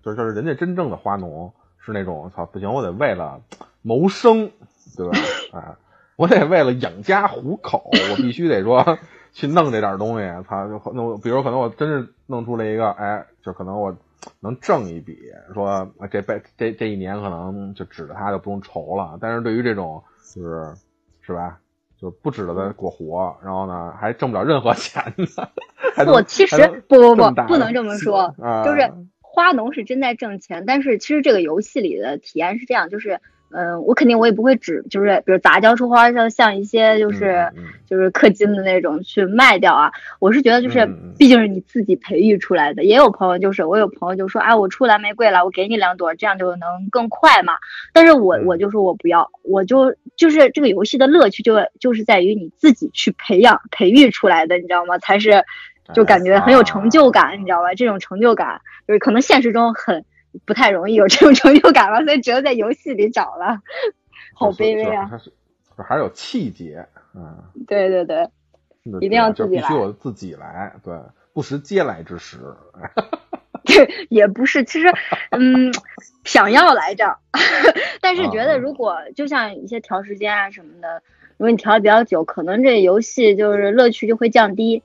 [0.03, 3.41] 就就是人家真正的花农是那种操不行，我得为了
[3.81, 4.51] 谋生，
[4.95, 5.17] 对吧？
[5.53, 5.75] 啊，
[6.17, 8.99] 我得为了养家糊口，我必须得说
[9.31, 10.27] 去弄这点东西。
[10.47, 13.97] 操，就弄，比如可能我真是弄出来一个，哎，就可能我
[14.39, 15.17] 能挣一笔，
[15.53, 19.17] 说这辈这这一年可能就指着他就不用愁了。
[19.21, 20.03] 但是对于这种
[20.35, 20.73] 就是
[21.21, 21.59] 是吧，
[21.97, 25.25] 就不指着他过活，然后呢还挣不了任何钱呢。
[26.05, 28.33] 不其实不不不不能这么说，
[28.65, 28.91] 就是。
[29.35, 33.19] 花农是真在挣钱，但是其实这个游戏里的体验是这样，就是，
[33.53, 37.47] 嗯，我肯定我也不会只就是比如杂交出花，像像一些就是
[37.87, 39.91] 就是氪金的那种去卖掉啊。
[40.19, 40.85] 我是觉得就是，
[41.17, 42.83] 毕竟是你自己培育出来的。
[42.83, 47.53] 也有朋友就是，我有朋友就说，哎，我出蓝玫瑰了，我给你两朵，这样就能更快嘛。
[47.93, 54.97] 但是我我就说我不要，我就就是这个游戏的乐趣就就是在于你自己去培养培育出来的，你知道吗？
[54.97, 55.43] 才是。
[55.93, 57.73] 就感觉很有成就感，你知道吧？
[57.75, 60.05] 这种成就感就是可能现实中很
[60.45, 63.59] 不太容易有这种成就感了，所以只有在游戏里找了。
[64.33, 65.09] 好卑微啊！
[65.77, 67.43] 还是有气节，嗯。
[67.67, 68.29] 对对对，
[68.99, 69.61] 一定要自己来。
[69.61, 70.93] 必须我自己来，对，
[71.33, 72.37] 不食嗟来之食。
[73.65, 74.91] 对，也不是，其实，
[75.31, 75.73] 嗯，
[76.25, 77.17] 想要来着，
[78.01, 81.01] 但是觉得如果就像一些调时间啊什么的，
[81.37, 84.83] 如果你调的比较久，可能这游戏就是乐趣就会降低。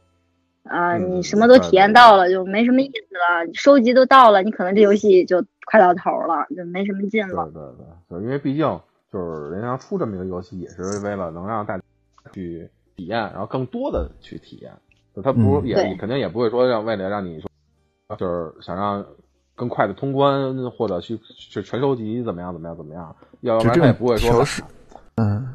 [0.69, 3.53] 啊，你什么都体验到了，就没什么意思了。
[3.55, 7.51] 收集都到了，你可能这游戏就快到头了，就没什么劲了。
[7.53, 8.81] 对对对，就因为毕竟
[9.13, 11.83] 就是人家出这么一个游戏，也是为了能让大家
[12.33, 14.73] 去体验，然后更多的去体验。
[15.17, 19.05] 就他不也肯定也不会说让为了让你说，就是想让
[19.55, 24.45] 更快的通关或者去去全收集怎么样怎么样怎么样，要不然他也不会说。
[25.17, 25.55] 嗯，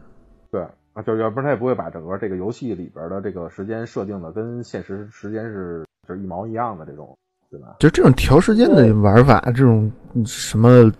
[0.51, 0.65] 对。
[0.93, 7.17] 啊，就要不然他也不会把整个这个游戏里边的这个时间设定的跟现实时间是就是一毛一样的这种，
[7.49, 7.77] 对吧？
[7.79, 9.91] 就这种调时间的玩法，这种
[10.23, 10.91] 什么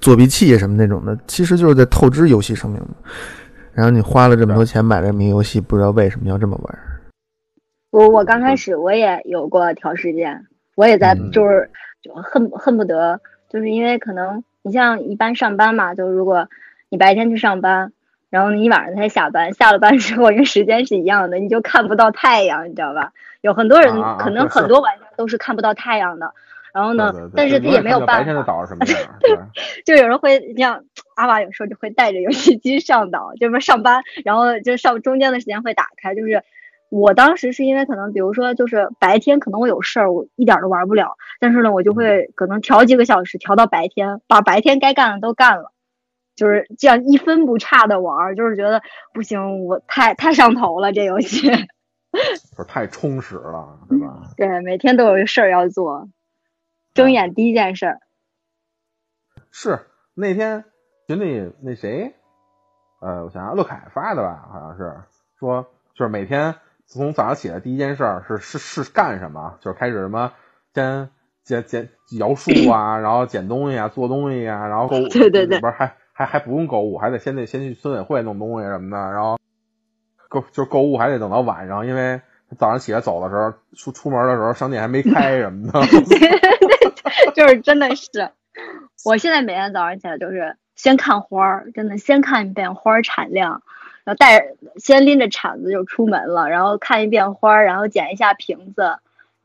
[0.00, 2.82] 作弊器什么那种的，其实就是在透支游戏生命
[3.72, 6.78] 然后你花了这么多钱买这名游戏，不知道为什么要这么玩。
[7.92, 11.70] 我我刚开始我也有过调时间，我也在就是
[12.02, 16.48] 就恨恨不得就是因为可能你像一般上班嘛，就如果
[16.88, 17.92] 你白天去上班。
[18.36, 23.12] 然后你晚上才下班，下了班之后，因为时间是一样的，你就看不到太阳，你知道吧？
[23.40, 26.34] 有很多人，可能很多玩家都是看不到太阳的。
[26.74, 28.18] 然后呢，但是他也没有办法。
[28.18, 28.84] 白天的岛什么
[29.32, 29.50] 样？
[29.86, 36.14] 就有人会像阿瓦有时候就会带着游戏机上岛，就是上班，然后就上中间的时间会打开。
[36.14, 36.42] 就是
[36.90, 45.72] 我当时是因为可能，比如说就是白天可能我有事儿，我一点都玩不了，但是呢，我就会可能调几个小时，调到白天，把白天该干的都干了。
[46.36, 51.50] 就是这样一分不差的玩儿，就是觉得不行，我太太上头了这游戏。
[52.56, 54.22] 就是太充实了，对吧？
[54.36, 56.08] 对，每天都有事儿要做，
[56.94, 57.98] 睁眼第一件事儿。
[59.50, 59.80] 是
[60.14, 60.64] 那天
[61.06, 62.14] 群里那谁，
[63.00, 64.94] 呃，我想想，乐凯发的吧，好像是
[65.38, 66.54] 说，就是每天
[66.86, 69.58] 从早上起来第一件事儿是是是干什么？
[69.60, 70.32] 就是开始什么
[70.72, 71.10] 先
[71.42, 79.38] 捡捡摇树啊，然后捡东西啊，做东西啊，然后购物，对对对不是还还还不用购物，还得先得先去村委会弄东西什么的，然后
[80.30, 82.22] 购就是购物还得等到晚上，因为
[82.56, 85.80] 早上起来走的时候出出门的时候商店还没开什么的。
[87.36, 88.30] 就是真的是，
[89.04, 93.60] 我现在每天早上起来就是先看花儿，真的先看一遍花儿产量，
[94.04, 99.00] 然后带着先拎着铲子就出门了，然后看一遍花儿，然后捡一下瓶子，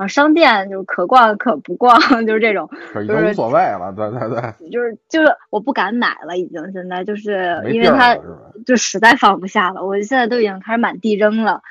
[0.07, 2.69] 商店就是可逛可不逛， 就是这种，
[3.03, 8.17] 已经无所谓了，对对对，就是就是我不敢买了，已经现在就是因为它？
[8.63, 11.63] 就实在放不下了，我现在都已经开始满地扔了，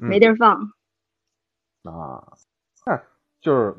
[0.00, 0.72] 嗯没地儿放。
[1.82, 2.32] 啊，
[2.86, 3.02] 那
[3.42, 3.74] 就是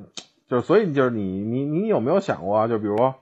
[0.48, 2.68] 就是，所以就是你你你有没有想过啊？
[2.68, 3.14] 就比如，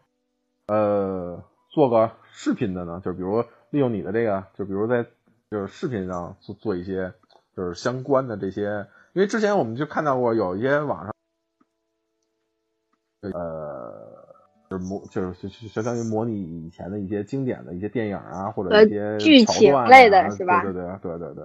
[0.67, 3.01] 呃，做个视频的呢？
[3.05, 5.05] 就比如利用你的这个，就比如在
[5.49, 7.13] 就是视频上做做一些
[7.55, 11.13] 就是相关的这些，因为之前我们就看到过有一些网上，
[13.33, 14.09] 呃。
[14.69, 21.43] 就是模就是就就相当于模拟以前的一些经典的一些电影啊，或者呃一些剧情类的啊是吧对对对对对对，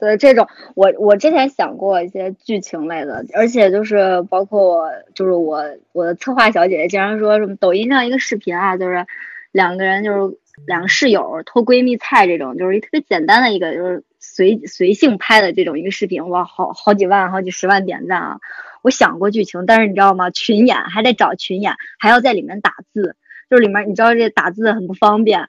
[0.00, 9.06] 对这种，我我之前想过一些剧情类的，而且就是包括我，就是我我的策划小姐姐经常说什么抖音上一个视频啊，就是
[9.52, 18.38] 两个人就是两个室友偷闺蜜菜这种，就是一特别简单的一个就是随随性拍的这种一个视频，哇，好好几万好几十万点赞啊！
[18.82, 20.30] 我想过剧情，但是你知道吗？
[20.30, 23.16] 群演还得找群演，还要在里面打字，
[23.50, 25.48] 就是里面你知道这打字很不方便，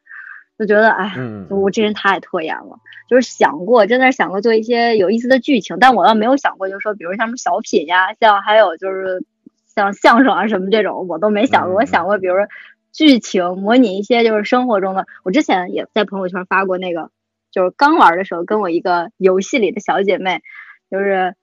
[0.59, 2.79] 就觉得哎，嗯，我这人太拖延了。
[3.09, 9.23] 就是想过，真的想过做一些有意思的剧情，但我倒没有想过，就是说，比如像什么小品呀，像还有就是
[9.73, 11.73] 像相声啊什么这种，我都没想过。
[11.73, 12.47] 嗯我想过，比如说
[12.91, 15.05] 剧情模拟一些就是生活中的。
[15.23, 17.11] 我之前也在朋友圈发过那个，
[17.55, 20.41] 就是刚玩的时候，跟我一个游戏里的小姐妹，
[20.91, 21.33] 就是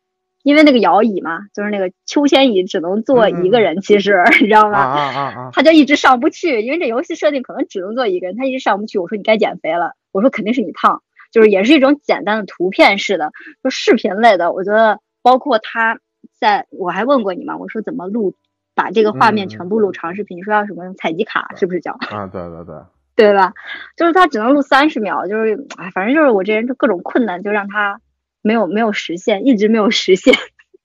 [0.42, 4.79] 因为那个摇椅嘛，就是那个秋千椅只能坐一个人，其实你知道啊吗？
[4.79, 5.51] 啊啊啊！
[5.55, 8.98] 她就一直上不去，因为这游戏设定可能只能坐一个人，她一直上不去。
[8.98, 13.33] 我说你该减肥了，我说肯定是你胖，就是也是一种简单的图片式的，
[13.64, 14.53] 就视频类的。
[14.53, 15.98] 我觉得包括她
[16.38, 18.35] 在，我还问过你嘛，我说怎么录，
[18.75, 21.92] 把这个画面嗯全部录长视频，你说要什么采集卡是不是叫？
[22.11, 22.75] 啊，对对对，
[23.14, 23.53] 对吧？
[23.96, 28.01] 就是他只能录三十秒，就是哎，反正就是我这人就各种困难，就让他
[28.42, 30.35] 没有没有实现，一直没有实现。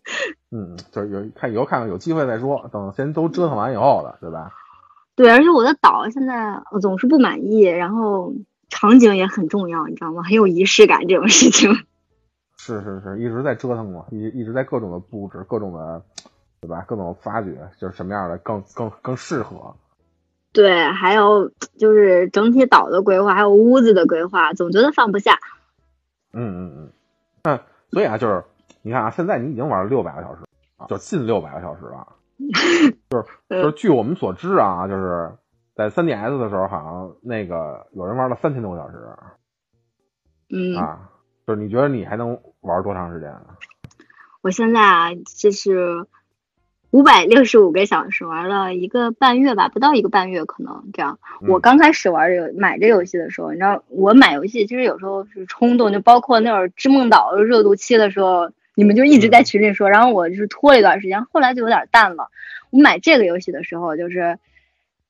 [0.52, 4.52] 嗯，就是有看以后看看有机会再说，等先都折腾完以后了，对吧？
[5.16, 8.34] 对，而且我的岛现在我总是不满意，然后
[8.70, 10.22] 场景也很重要，你知道吗？
[10.24, 11.74] 很有仪式感这种事情。
[12.60, 16.02] 是是是，一直在折腾嘛，一一直在各种的布置，各种的，
[16.60, 16.84] 对吧？
[16.88, 19.76] 各种发掘，就是什么样的更更更适合。
[20.58, 25.38] 对，还有就是整体岛的规划，还有屋子的规划，总觉得放不下。
[26.34, 26.92] 嗯嗯嗯。
[27.44, 28.44] 那所以啊，就是
[28.82, 30.42] 你看啊，现在你已经玩了六百个小时
[30.78, 32.08] 啊，就近六百个小时了。
[33.08, 35.32] 就是就是据我们所知啊，就是
[35.76, 38.98] 在 3DS 的时候，好像那个有人玩了三千多个小时
[40.50, 41.12] 嗯，啊。
[41.46, 43.46] 就是你觉得你还能玩多长时间啊？
[44.42, 46.08] 我现在啊，就是
[46.92, 51.20] 五百六十五个小时，玩了一个半月吧，不到一个半月，可能这样。
[51.42, 62.30] 嗯我刚开始玩这个买这游戏的时候，你知道，我买游戏其实有时候是冲动，就包括那会儿《织梦岛》热度期的时候，你们就一直在群里说，然后我就是拖了一段时间，后来就有点淡了。
[62.70, 64.40] 我买这个游戏的时候，就是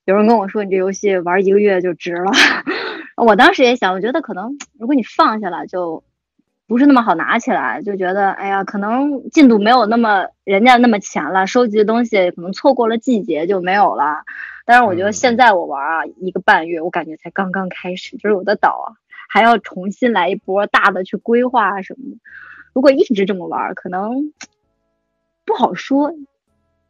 [0.06, 2.32] 有人跟我说，你这游戏玩一个月就值了。
[3.16, 6.04] 我当时也想，我觉得可能如果你放下了，就
[6.68, 14.24] 不是那么好拿起来，就觉得哎呀，可能进度没有那么人家那么前了，收集的东西可能错过了季节就没有了。
[14.66, 19.00] 但是我觉得现在我玩啊，一个半月，我感觉才刚刚开始，就是我的岛啊，
[19.30, 22.18] 还要重新来一波大的去规划啊什么的。
[22.74, 24.34] 如果一直这么玩，可能
[25.46, 26.14] 不好说。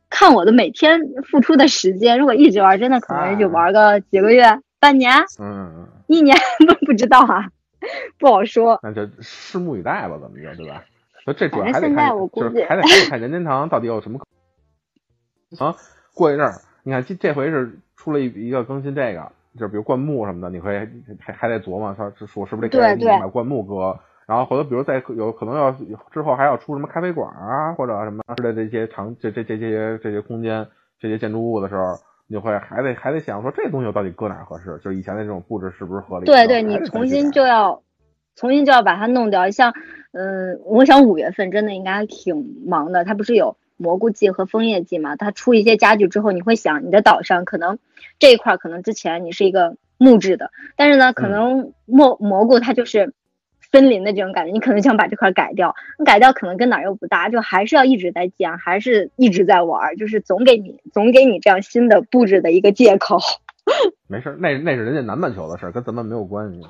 [0.10, 6.36] 看我的每天付出的时间，如果一直玩，真的可能就玩个几个月、半年、嗯，一年
[6.66, 7.50] 都不知道啊，
[8.20, 8.80] 不好说。
[8.84, 10.84] 那就拭目以待吧，怎么着，对吧？
[11.26, 14.26] 所以这主要还得看，就是还得还得看任天堂到底有什么可
[15.60, 15.76] 能。
[16.14, 16.54] 过一阵儿，
[16.84, 24.00] 你看这这回是出了一一个更新，这个就是比如灌木什么的，你会还还得琢磨，说说是不是得给对对买灌木哥。
[24.26, 25.72] 然后回头，比如再有可能要
[26.12, 30.68] 之后还要出什么咖啡馆啊，或者什么之类的这些场这这这这些这些空间
[31.00, 31.96] 这些建筑物的时候，
[32.28, 34.78] 你就会还得还得想说这东西到底搁哪儿合适？
[34.84, 36.26] 就是以前的这种布置是不是合理？
[36.26, 37.82] 对对，你重新就要
[38.36, 39.50] 重新就要把它弄掉。
[39.50, 39.74] 像
[40.12, 45.16] 嗯，我想五月份真的应该挺忙的，它不是有蘑菇季和枫叶季嘛？
[45.16, 47.80] 它出一些家具之后，你会想你的岛上可能
[48.20, 53.14] 这一块儿可能之前你是一个木质的，但是呢，可嗯能蘑蘑菇它就是。
[53.72, 63.20] 森林的这种感觉，你可能想把这块儿改掉，你改掉可能跟哪儿又不搭，就还是要一直在建，还是一直在玩儿，就是总给你总给你这样新的布置的一个借口。
[64.08, 66.62] 没事儿，那那是人家南半球的事儿，跟咱们没有关系。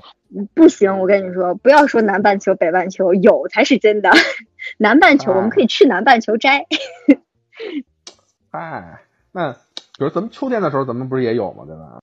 [0.56, 4.10] 不行，我跟你说，不要说南半球、北半球，有才是真的。
[4.80, 6.66] 南半球我们可以去南半球摘，
[8.50, 11.66] 哎，那比如咱们秋天的时候，咱们不是也有吗？
[11.68, 12.02] 对吧？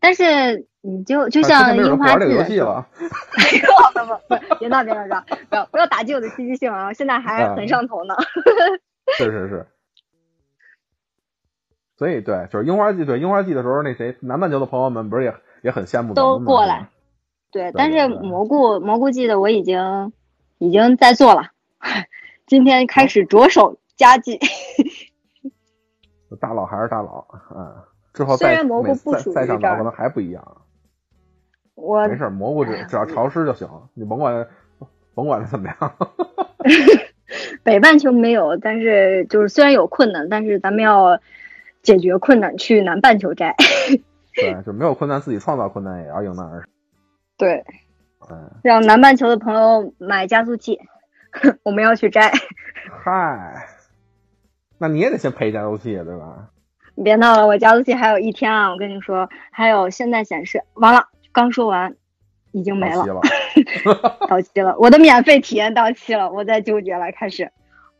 [0.00, 2.86] 但是你就就啊像樱花不玩这个游戏了。
[2.92, 6.92] 不不不，别闹别闹别闹，不要不要打击我的积极性啊！
[6.92, 8.14] 现在还很上头呢。
[9.18, 9.66] 是是是。
[11.96, 16.88] 所以对，就是樱花季，对樱花季的时候，那谁南半球的朋友们不是也也很羡慕都过来。
[17.50, 20.12] 对，但是蘑菇蘑菇季的我已经
[20.56, 21.50] 已经在做了，
[22.46, 24.38] 今天开始着手加季。
[26.40, 27.76] 大佬还是大佬，嗯，
[28.14, 30.62] 之后虽再然蘑菇不属于这儿再上岛可能还不一样。
[31.80, 34.46] 我没事，蘑菇只只要潮湿就行，你甭管
[35.14, 35.76] 甭管它怎么样。
[37.62, 41.20] 北半球没有，但是就是虽然有困难，但是咱们要
[41.82, 43.54] 解决困难，去南半球摘。
[44.34, 46.68] 对，就没有困难，自己创造困难，也要迎难而上。
[47.36, 47.64] 对，
[48.30, 50.78] 嗯，让南半球的朋友买加速器，
[51.62, 52.32] 我们要去摘。
[53.04, 53.66] 嗨，
[54.78, 56.48] 那你也得先配加速器，对吧？
[56.96, 58.70] 你别闹了，我加速器还有一天啊！
[58.70, 61.94] 我跟你说，还有现在显示完了，刚说完，
[62.52, 63.04] 已经没了
[64.28, 67.50] 到期，了，我的免费体验到期了，我在纠结了，开始，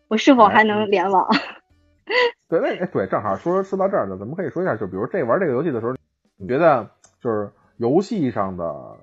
[0.08, 1.28] 我是否还能联网？
[2.48, 5.94] 对，那哎对，正好说说到这儿呢，咱们可以说一下，就比如这玩这个游戏的时候，
[6.36, 8.96] 你觉得就是游戏上的，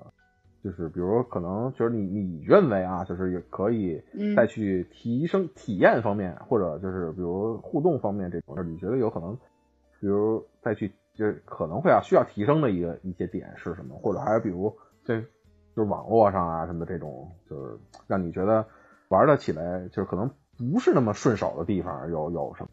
[0.62, 9.34] 就是比如可能就是你你认为啊，就是也可以嗯再去提升体验方面，或者就是比如互动方面这种，你觉得有可能，
[10.00, 13.96] 比如再去就是可能会要需要提升的一个一些点是什么？
[14.00, 14.72] 或者还有比如
[15.04, 18.64] 这就是网络上啊什么的这种，就是让你觉得
[19.08, 22.68] 玩得起来，就是可能不是那么顺手的地方有有什么？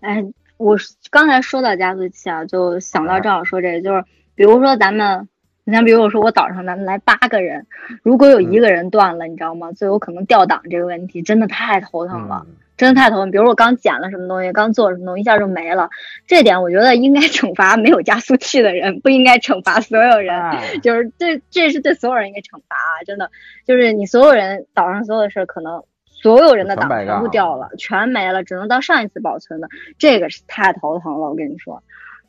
[0.00, 0.24] 哎，
[0.56, 0.78] 我
[1.10, 4.02] 刚才说到加速器啊，就想到正好说这个，就是
[4.34, 5.28] 比如说咱们，
[5.64, 7.66] 你像比如我说我岛上咱们来八个人，
[8.02, 9.72] 如果有一个人断了，你知道吗？
[9.72, 12.46] 最有可能掉档这个问题，真的太头疼了。
[12.48, 13.30] 嗯真的太头疼。
[13.30, 15.88] 比如我刚捡了什么东西，刚做了什么东西，一下就没了。
[16.26, 20.36] 这点我觉得应该惩罚没有加速器的人，不应该惩罚所有人。
[20.36, 23.06] 哎 就是这这是对所有人应该惩罚啊！
[23.06, 23.30] 真的，
[23.64, 31.80] 就是你所有人岛上所有的事儿，可能所有人的档全部掉了，全没了，只能到上一次保存的，这个是太头疼了，我跟你说。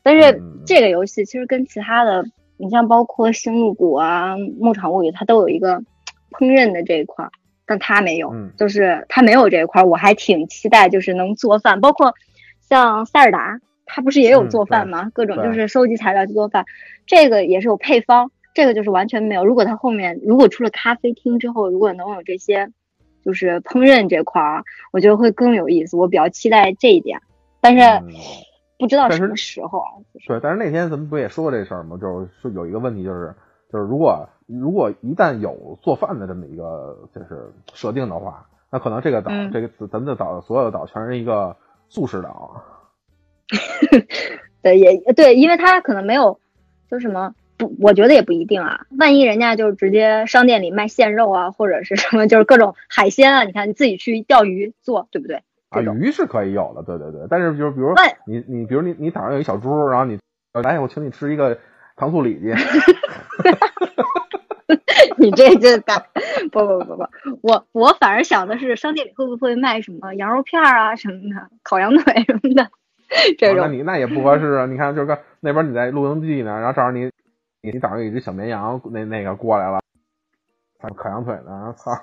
[0.04, 2.24] 但是嗯这个游戏其实跟其他的，
[2.58, 5.80] 你像包括《星露谷》啊、《牧场物语》，它都有一个
[6.30, 7.30] 烹饪的这一块儿，
[7.66, 8.30] 但他没有。
[8.32, 12.14] 嗯就是他没有这一块儿，我还挺期待，就是能做饭，包括
[12.60, 15.10] 像塞尔达，他不是也有嗯做饭吗？
[15.14, 16.64] 各种就是收集材料去做饭，
[17.06, 19.44] 这个也是有配方，这个就是完全没有。
[19.44, 22.70] 如果他后面如果出了咖啡厅之后，如果能有这些，
[23.24, 27.20] 就是烹饪这块儿啊，我觉得会更有意思，我比较期待这一点，
[27.60, 28.08] 但是嗯
[28.78, 29.82] 不知道什么时候
[30.26, 31.96] 对，但是那天咱们不也说过这事儿吗？
[31.98, 33.34] 就是说有一个问题，就是
[33.74, 41.56] 就是如果如果一旦有做饭的这么一个就是设定的话，那可能这个岛、嗯这个咱们的岛所有的岛全是一个
[41.88, 42.62] 素食岛。
[44.62, 46.38] 对，也对，因为他可能没有，
[46.88, 48.86] 就什么不，我觉得也不一定啊。
[48.96, 55.42] 万一人家就直接商店里卖现肉啊，或者是什么，就是各种海鲜啊，你看你自己去钓鱼做，对不对？
[55.70, 57.26] 啊，鱼是可以有的，对对对。
[57.28, 60.16] 但是就是比如喂你你比如你你岛上有一小猪，然后你
[60.52, 61.58] 来我请你吃一个
[61.96, 62.52] 糖醋里脊，
[65.16, 65.98] 你这这大
[66.50, 67.06] 不不不不，
[67.42, 72.68] 我我反而想的是商店里会不会卖什么羊肉片儿啊什么的，烤羊腿什么的，
[73.38, 74.66] 这啊那你那也不合适啊！
[74.66, 77.10] 你看，就是个那边你在露营地呢，然后正好你
[77.62, 79.80] 你你岛上有一只小绵羊，那那个过来了，
[80.96, 81.92] 烤羊腿呢，操！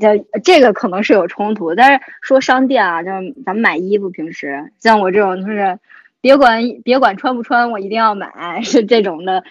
[0.00, 5.78] 这这个可能是有冲突，但是说商店啊，就是咱们买衣服，平时像我这种就是
[6.20, 9.44] 别管别管穿不穿，我一定要买， 是这种的。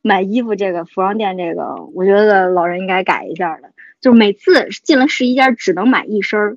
[0.00, 6.56] 买衣服这个服装店这个，我觉得老人应该改一下的，就是每次进了试衣间只能买一身儿，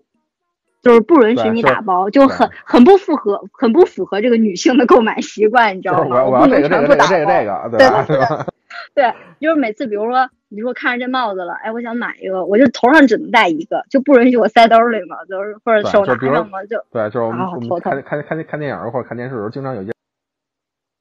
[0.83, 6.23] 就是不允许你打包，就很很不符合很不符合这个女性的购买习惯，你知道吗？
[6.23, 7.69] 我我要不能这个这个这个全部打包。
[7.69, 8.05] 这个这个，对吧？
[8.07, 8.17] 对
[8.93, 9.11] 对？
[9.11, 19.91] 对，就是每次比如说你说看着这帽子了，哎，我想买一个，我就头上只能戴一个，就不允许我塞兜里嘛，就是或者手拿上嘛，就对，就是我们我们看看看看电影或者看电视的时候，经常有些，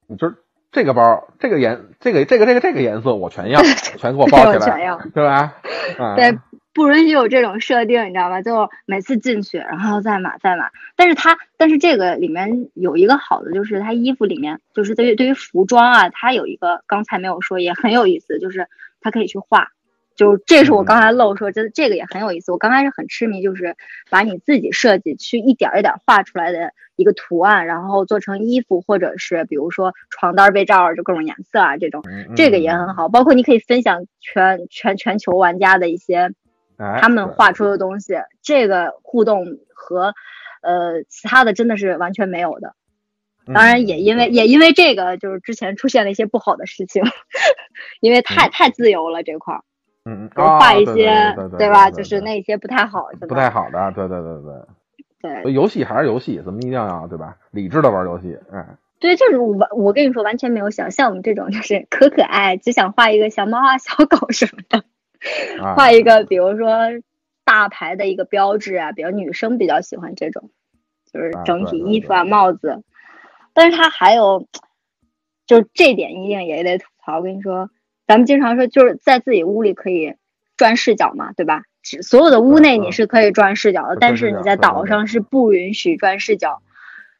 [0.06, 0.36] 你就是
[0.70, 3.60] 这个包，这个颜，这个这个这个这个颜色我全要，
[3.98, 5.54] 全给我包起来，全要，对吧？
[6.16, 6.38] 对。
[6.72, 8.42] 不允许有这种设定，你知道吧？
[8.42, 10.70] 就每次进去，然后再买再买。
[10.94, 18.68] 但是它，但是这个里面有一个好的，就是它衣服里面，就是对于对于服装啊，它有一个刚才没有说，也很有意思，就是
[19.00, 19.68] 它可以去画。
[20.16, 22.52] 就这是我刚才漏说，真的这个也很有意思。
[22.52, 23.76] 我刚开始很痴迷，就是
[24.10, 32.02] 把你自己设计去一点一点画出来的一个图案，然后做成衣服，或者是比如说床单、被罩，就各种颜色啊这种，
[32.36, 33.08] 这个也很好。
[33.08, 36.32] 包括你可以分享全全全球玩家的一些。
[36.98, 39.44] 他们画出的东西，这个互动
[39.74, 40.14] 和
[40.62, 42.74] 呃其他的真的是完全没有的。
[43.54, 47.02] 当然也因为也因为这个，就是之前出现了一些不好的事情，
[48.00, 49.62] 因为太太自由了这块儿。
[50.04, 50.58] 嗯嗯。
[50.58, 51.90] 画一些对吧？
[51.90, 53.08] 就是那些不太好。
[53.28, 55.42] 不太好的，对对对对。
[55.44, 55.52] 对。
[55.52, 57.36] 游戏还是游戏，咱们一定要对吧？
[57.50, 58.66] 理智的玩游戏，哎。
[58.98, 64.84] 对，就是我我跟你说，完全没有想像我们这种就是可可爱，只想画一个小猫啊、小狗什么的。
[65.74, 66.68] 画一个，比如说
[67.44, 70.50] 大牌的一个标志啊，比如女生比较喜欢这种，
[71.10, 72.82] 就是整体衣服啊、帽子。
[73.52, 74.46] 但是它还有，
[75.46, 77.18] 就这点一定也得吐槽。
[77.18, 77.70] 我跟你说，
[78.06, 80.14] 咱们经常说就是在自己屋里可以
[80.56, 81.62] 转视角嘛，对吧？
[82.02, 86.62] 所有的屋内你是可以转视角的，但是你在岛上是不允许转视角。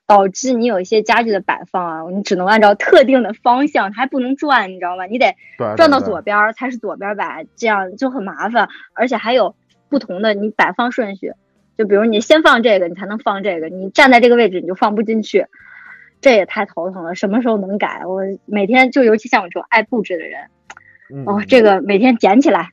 [0.07, 5.07] 导致你有一些家具的摆放啊，你只能按照特定的方向，它还不能转，你知道吗？
[5.07, 5.37] 你得
[5.77, 8.69] 转到左边才是左边摆，这样就很麻烦。
[8.93, 9.55] 而且还有
[9.89, 11.35] 不同的你摆放顺序，
[11.79, 15.47] 就比如你先放这个，你才能放这个，你站在这个位置你就放不进去，
[16.21, 17.15] 这也太头疼了。
[17.15, 18.03] 什么时候能改？
[18.07, 20.51] 我每天就尤其像我这种爱布置的人，
[21.27, 22.71] 哦，这个每天捡起来，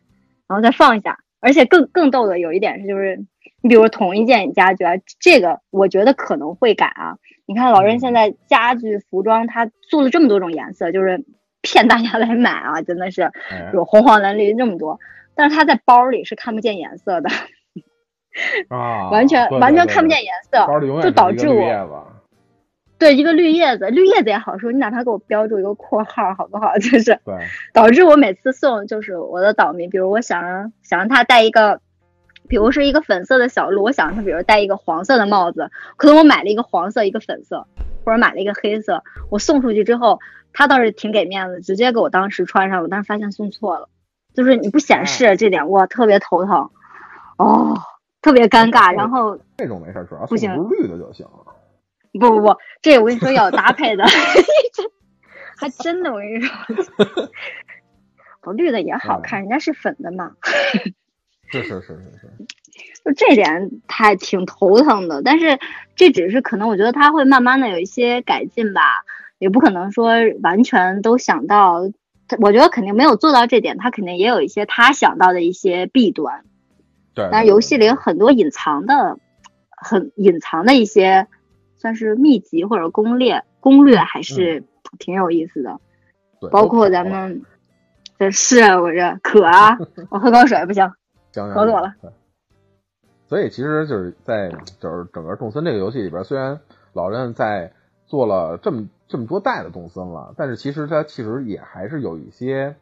[0.47, 1.17] 然后再放一下。
[1.39, 3.23] 而且更更逗的有一点是，就是
[3.61, 7.17] 你比如同一件家具啊，这个我觉得可能会改啊。
[7.45, 11.23] 你看老任现在家具服装，他做了这么多种颜色，就是
[11.61, 13.31] 骗大家来买啊，真的是
[13.73, 14.99] 有红黄蓝绿这么多。
[15.35, 17.29] 但是他在包里是看不见颜色的
[18.69, 20.65] 啊， 完全完全看不见颜色，
[21.01, 21.63] 就导致我
[22.97, 26.77] 对一个绿叶子，绿叶子也好说，你哪怕给我标注一个括号，好不好？
[26.79, 27.19] 就是
[27.73, 31.81] 导致我每次送就是我的岛民，比如我想让想让他戴一个。
[32.49, 37.67] 比如是一个粉色的小鹿，我想让他，比如戴一个黄色的帽子，可能我买了一个黄色，一个粉色，
[38.05, 40.21] 或者买了一个黑色，我送出去之后，
[40.53, 43.89] 他倒是挺给面子，直接给我当时穿上了，但是发现送错了，
[44.33, 46.69] 就是你不显示这点，哇，特别头疼，
[47.37, 47.77] 哦，
[48.21, 48.95] 特别尴尬。
[48.95, 51.46] 然后这种没事，主要不行，绿的就行了。
[52.13, 54.03] 不不不，这我跟你说要搭配的，
[55.57, 57.31] 还真的我跟你说，
[58.43, 60.31] 我绿的也好看，人家是粉的嘛。
[61.49, 62.29] 是是是是是，
[63.05, 65.21] 就这点还挺头疼的。
[65.23, 65.57] 但是
[65.95, 68.81] 这只是可能，我觉得他会慢慢的有一些改进吧，
[69.39, 70.11] 也不可能说
[70.43, 71.89] 完全都想到。
[72.41, 76.43] 我觉得肯定没有做到这点，他肯定也有一些他想到的一些弊端。
[77.13, 77.29] 对。
[77.31, 79.17] 但是游戏里很多隐藏的、
[79.69, 81.27] 很隐藏的一些，
[81.77, 84.63] 算是秘籍或者攻略，攻略还是
[84.99, 85.79] 挺有意思的。
[86.51, 87.43] 包括咱们，
[88.19, 89.77] 这是我这渴啊，
[90.09, 90.91] 我喝口水不行。
[91.33, 91.93] 渴死我了，
[93.27, 94.49] 所以其实就是在
[94.79, 96.59] 就是整个动森这个游戏里边，虽然
[96.93, 97.71] 老任在
[98.07, 102.75] 做了这么这么多代的动森了，但是其实他其实也还是有一些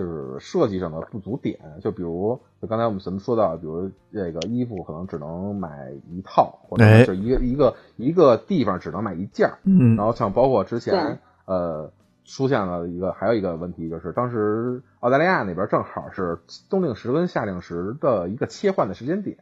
[0.00, 11.92] 就是设计上的不足点，就比如就刚才我们怎么说到，比如这个衣服可能只能买一套，或者就一个一个一个地方只能买一件嗯，然后像包括之前呃。
[12.22, 16.38] 出现了一个，还有一个问题，就是当时澳大利亚那边正好是
[16.68, 19.36] 冬令时跟夏令时的一个切换的时间点。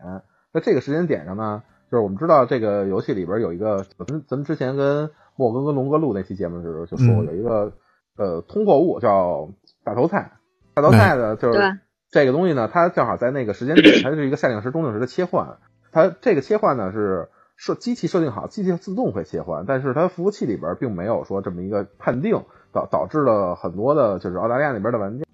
[0.55, 7.73] 在这个时间点上呢，就是我们知道这个游戏里边有一个，咱咱们之前跟莫哥跟龙哥录那期节目的时候就说过，有一个
[8.17, 9.51] 呃通货物叫
[9.85, 10.38] 大头菜。
[10.81, 11.79] 大头赛的，就是
[12.11, 15.59] 这个东西呢，它正好在那个时间点，它是一个夏令时冬令时的切换。
[15.93, 22.45] 它这个切换呢是设机器设定好，机器自动会切换，但是它服务器里边并没有说这么一个判定。
[22.71, 25.25] 导导致了很多的，就是澳大利亚那边的玩家，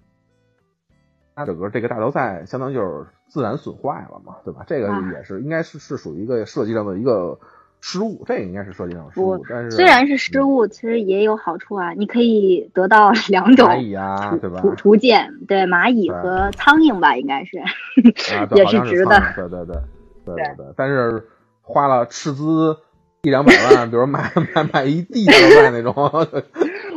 [1.35, 4.63] 它整个这个大头赛相当于就是自然损坏了嘛，对吧？
[4.65, 7.37] 这个也是应该是是属于一个设计上的一个
[7.87, 9.37] 失误，这个应该是设计上的失误。
[9.47, 14.59] 但是虽然是失误，其实也有好处啊，你可以得到 两种蚂蚁啊，对吧？
[14.59, 17.57] 图图鉴，对蚂蚁和苍蝇吧，应该是
[18.55, 19.21] 也是值的。
[19.35, 19.75] 对对对
[20.25, 21.27] 对对对，但是
[21.61, 22.77] 花了斥资。
[23.21, 25.95] 一两百万，比如买买买一地大头菜那种，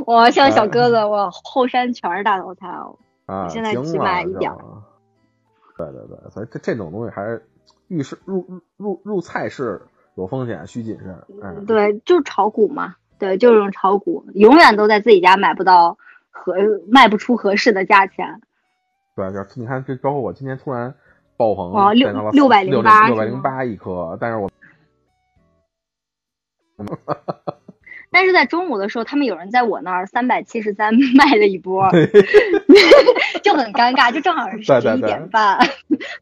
[0.05, 2.99] 我，像小鸽子，我，后山全是大头菜哦。
[3.25, 4.53] 啊，现在惊了只买一点
[5.79, 7.47] 对对对，所以这这种东西还是
[7.87, 9.81] 遇事入入入入菜市
[10.19, 11.17] 有风险，需谨慎。
[11.41, 15.97] 嗯，对，就是炒股嘛，对，就是用炒股，永远都在自己家买不到
[16.29, 16.55] 合
[16.89, 18.41] 卖不出合适的价钱。
[19.15, 20.93] 对，就是你看，这包括我今天突然
[21.37, 22.83] 爆棚，哦六变成了608六
[23.17, 24.51] 百零八一颗，但是我
[28.11, 31.89] 但是在中午的时候，他们有人在我那儿三百七十三 卖了一波，
[33.45, 35.59] 就很尴尬，就正好是十一点半，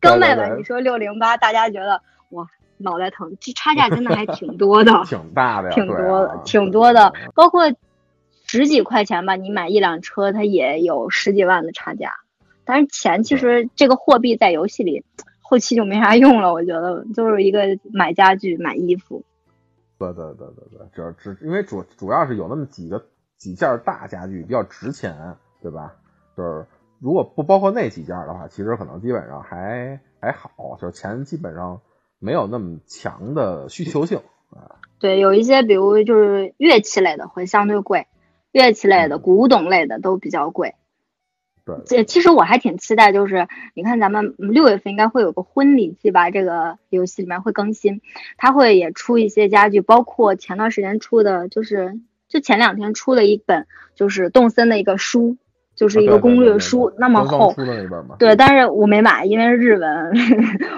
[0.00, 2.00] 刚卖完，你说六零八，大家觉得哇
[2.78, 7.72] 脑袋疼，这差价真的还挺多的， 挺大的，挺多的啊，挺多的，包括
[8.46, 12.12] 十几块钱吧，你买一辆车，它也有十几万的差价。
[12.64, 15.04] 但是钱其实这个货币在游戏里
[15.40, 19.24] 后期就没啥用了，我觉得就是一个买家具、买衣服。
[19.98, 23.06] 对对对对对，主要只因为主主要是有那么几个
[23.36, 25.94] 几件大家具比较值钱，对吧？
[26.36, 26.66] 就是
[26.98, 31.80] 如果不包括那几件的话，其实可能基本上还还好，就是钱基本上
[32.18, 34.18] 没有那么强的需求性
[34.50, 34.76] 啊。
[34.98, 38.06] 对，有一些比如就是乐器类的会相对贵，
[38.50, 40.74] 乐器类的、嗯古董类的都比较贵。
[41.64, 48.00] 对，这其实我还挺期待，就是你看咱们嗯六月份应该会有个婚礼季吧，这个游戏里面会更新，
[48.36, 55.36] 它会也出一些家具，包括前段时间出的，就是就前两天出了一本，就是动森的一个书，
[55.76, 57.54] 就是一个攻略书，那么厚。
[58.18, 60.12] 对，但是我没买，因为是日文，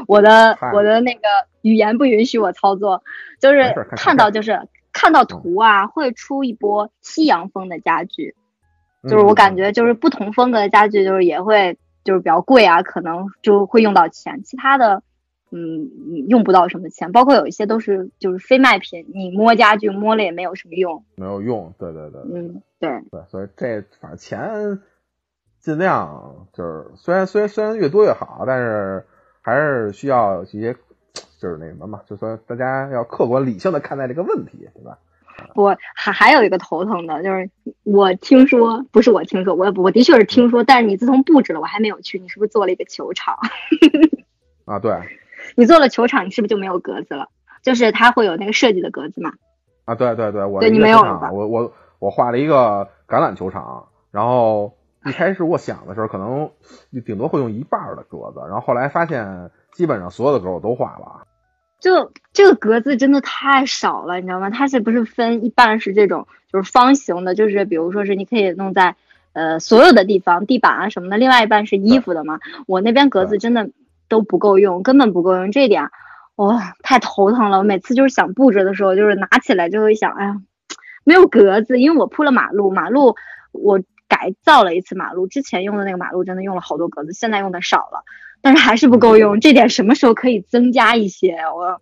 [0.07, 1.21] 我的我的那个
[1.63, 3.03] 语言不允许我操作，
[3.41, 4.61] 就是看看到就是
[4.93, 8.35] 看到图啊，会出一波西洋风的家具，
[9.03, 9.09] 嗯。
[9.09, 15.03] 就是我感觉就是不同风格的家具，就是也会就是比较贵啊，可能就会用到钱，其他的。
[15.51, 15.89] 嗯，
[16.29, 21.03] 用不到什么钱，包括有一些都是就是非卖品，你摸家具摸了也没有什么用。
[21.15, 22.39] 没有用，对对对对。
[22.39, 24.39] 嗯，对，对，所以这反正钱
[25.61, 29.05] 尽量就是虽然虽然虽然越多越好，但是
[29.43, 30.75] 还是需要一些
[31.39, 34.99] 就是那什么嘛，就说大家要客观理性的看待这个问题，对吧？
[35.55, 37.49] 我还还有一个头疼的，就是
[37.85, 43.39] 我听说，不是我听说，我我的确是听说，但是你自从布置了，我还没有去，你是不是做了一个球场？
[44.67, 44.99] 啊，对
[45.55, 47.29] 你做了球场，你是不是就没有格子了？
[47.63, 49.33] 就是它会有那个设计的格子嘛？
[49.85, 54.75] 啊，对对对，我对你没有了吧场我我我画了一个橄榄球场，然后
[55.09, 56.51] 一开始我想的时候，可能
[57.05, 61.23] 顶多会用一半儿的格子，然后后来发现基本上所有的格我都画了。
[61.81, 64.51] 就这个格子真的太少了，你知道吗？
[64.51, 68.97] 它是不是分一半是这种就是方形的，就是比如说是你可以弄在
[69.33, 72.41] 呃所有的地方，地板啊什么的，另外一半是衣服的嘛。
[72.67, 73.71] 我那边格子真的
[74.09, 75.91] 都不够用，根本不够用，这一点
[76.35, 77.59] 哇、太头疼了。
[77.59, 80.37] 我每次就是想布置的时候，就是拿起来就会想，哎呀，
[81.05, 83.15] 没有格子，因为我铺了马路，马路
[83.53, 88.05] 我改造了一次马路，之前用的那个马路真的用了好多格子，现在用的少了。
[88.41, 91.37] 但是还是不够用，这点什么时候可以增加一些？
[91.55, 91.81] 我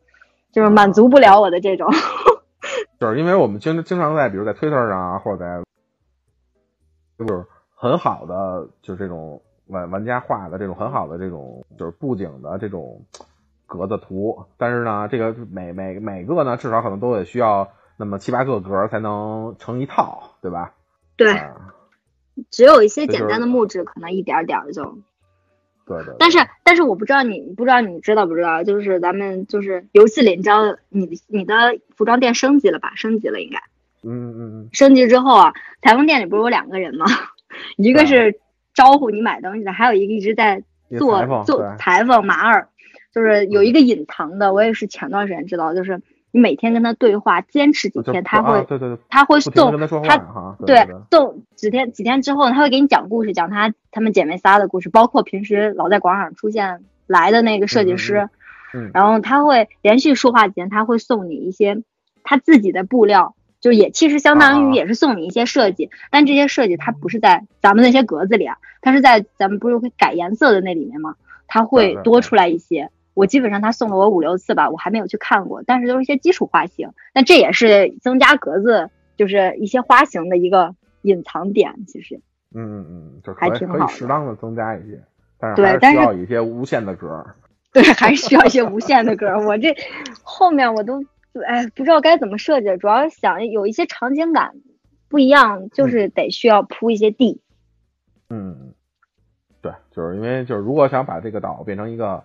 [0.53, 1.91] 就是满足不了我的这种。
[2.99, 5.63] 就是因为我们经经常在，比如在推特上啊，或者在，
[7.19, 13.05] 就是很好的，就是这种玩玩家画的这种很好的这种就是布景的这种
[13.67, 17.69] 格子图，但是呢，这个每每每个呢，至少可能都得需要
[17.99, 20.73] 那么七八个格才能成一套，对吧？
[21.17, 21.75] 对，啊
[22.51, 24.99] 只有一些简单的木质可能一点儿点儿就。
[25.87, 26.15] 对对。
[26.19, 31.55] 但是但是我不知道你不知道你知道不知道，就是咱们就是游戏里你知道你的你的
[31.95, 32.93] 服装店升级了吧？
[32.97, 33.59] 升级了应该。
[34.03, 37.07] 嗯嗯嗯升级之后啊，裁缝店里不是有两个人吗？
[37.77, 38.41] 一个是
[38.75, 42.69] 招呼你买东西的，还有一个一直在嗯，做裁做裁缝马尔，
[43.13, 46.01] 就是有一个隐藏的，我也是前段时间知道，就是
[46.37, 58.29] 你每天跟他对话，坚持几天，他会、啊对对对，他会送跟他他，对对送几天几天之后，他会给你讲故事，讲他他们姐妹仨的故事，包括平时老在广场出现来的那个设计师，
[58.75, 61.83] 嗯然后他会连续说话几天，他会送你一些
[62.23, 63.35] 他自己的布料。
[63.59, 71.17] 就也其实相当于也是送你一些设计，但这些设计它不是在咱们那些格子里啊，它是在咱们不是会改颜色的那里面吗？
[71.49, 72.91] 它对对对会多出来一些。
[73.17, 76.91] 我基本上他送了我五六次吧，我还没有去看过，但是都是一些基础花型。
[77.15, 81.73] 那这也是增加格子，就是一些花型的一个隐藏点。
[81.87, 82.21] 其实，
[82.55, 85.03] 嗯嗯嗯，就还可以可以挺好适当的增加一些，
[85.39, 87.35] 但是对但是 还是需要一些无限的格儿。
[87.73, 89.27] 对，还是需要一些无限的格。
[89.47, 89.75] 我这
[90.23, 91.03] 后面我都
[91.47, 94.53] 哎不知道该怎么设计，主要是想有一些场景感
[95.09, 97.41] 不一样，就是得需要铺一些地。
[98.29, 98.75] 嗯，
[99.63, 102.23] 对，就是因为就是如果想把这个岛变成一个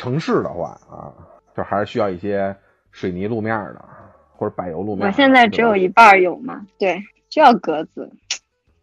[0.00, 1.12] 城市的话啊，
[1.54, 2.56] 就还是需要一些
[2.90, 3.84] 水泥路面的
[4.32, 5.06] 或者柏油路面。
[5.06, 8.10] 我现在只有一半有嘛，对，就要格子。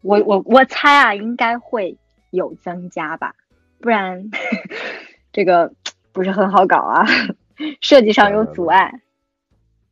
[0.04, 1.98] 我我我猜啊，应该会
[2.30, 3.34] 有增加吧，
[3.82, 4.30] 不然
[5.34, 5.74] 这个
[6.12, 7.04] 不是很好搞啊，
[7.82, 9.02] 设计上有阻碍。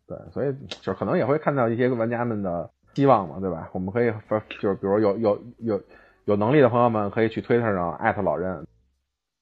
[0.06, 3.68] 对，所以就可能也会看到一些玩家们的希望嘛，对吧？
[3.74, 4.14] 我们可以
[4.62, 5.84] 就是比如有有有
[6.26, 8.68] 有能力的朋友们可以去推特上艾特老任。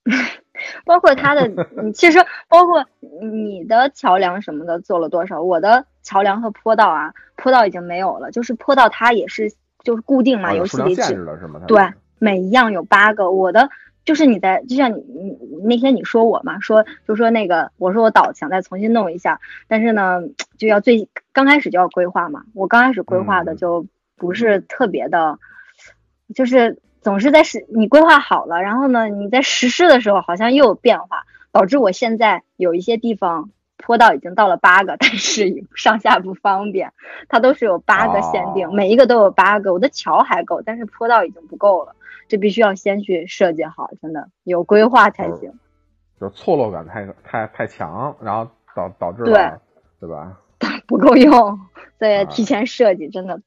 [0.86, 1.50] 包括他的，
[1.94, 2.86] 其实包括
[3.22, 5.42] 你的桥梁什么的做了多少？
[5.42, 9.52] 我的桥梁和坡道啊，坡道已经没有了，就是坡道它也是
[9.84, 11.62] 就是固定嘛，游戏里限制了是吗？
[11.68, 11.82] 对，
[12.20, 13.32] 每一样有八个。
[13.32, 13.70] 我的
[14.06, 20.22] 就是你在，就像你你那天你说我嘛，说就说那个，我说我岛想再重新弄一下，但是呢，
[20.58, 22.44] 就要最刚开始就要规划嘛。
[22.54, 23.86] 我刚开始规划的就
[24.18, 25.38] 不是特别的，
[26.34, 26.78] 就是。
[27.04, 36.94] 总是在实你规划好了，然后呢，你在实施的时候好像又有变化，导致我现在有一些地方坡道已经到了八个， 但是上下不方便，
[37.28, 39.74] 它都是有八个限定，每一个都有八个。
[39.74, 41.94] 我的桥还够，但是坡道已经不够了，
[42.30, 45.52] 这必须要先去设计好，真的有规划才行。
[46.22, 49.52] 就是错落感太太太强，然后导导致对
[50.00, 50.40] 对吧？
[50.88, 51.60] 不够用，
[52.00, 53.42] 所以提前设计真的。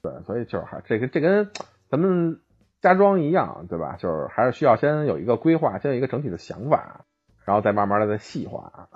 [0.00, 1.50] 对，所以就是还这个这跟。
[1.94, 2.40] 咱们
[2.80, 3.94] 家装一样，对吧？
[4.00, 7.04] 就是还是需要先有一个规划，先有一个整体的想法，
[7.44, 8.88] 然后再慢慢的再细化。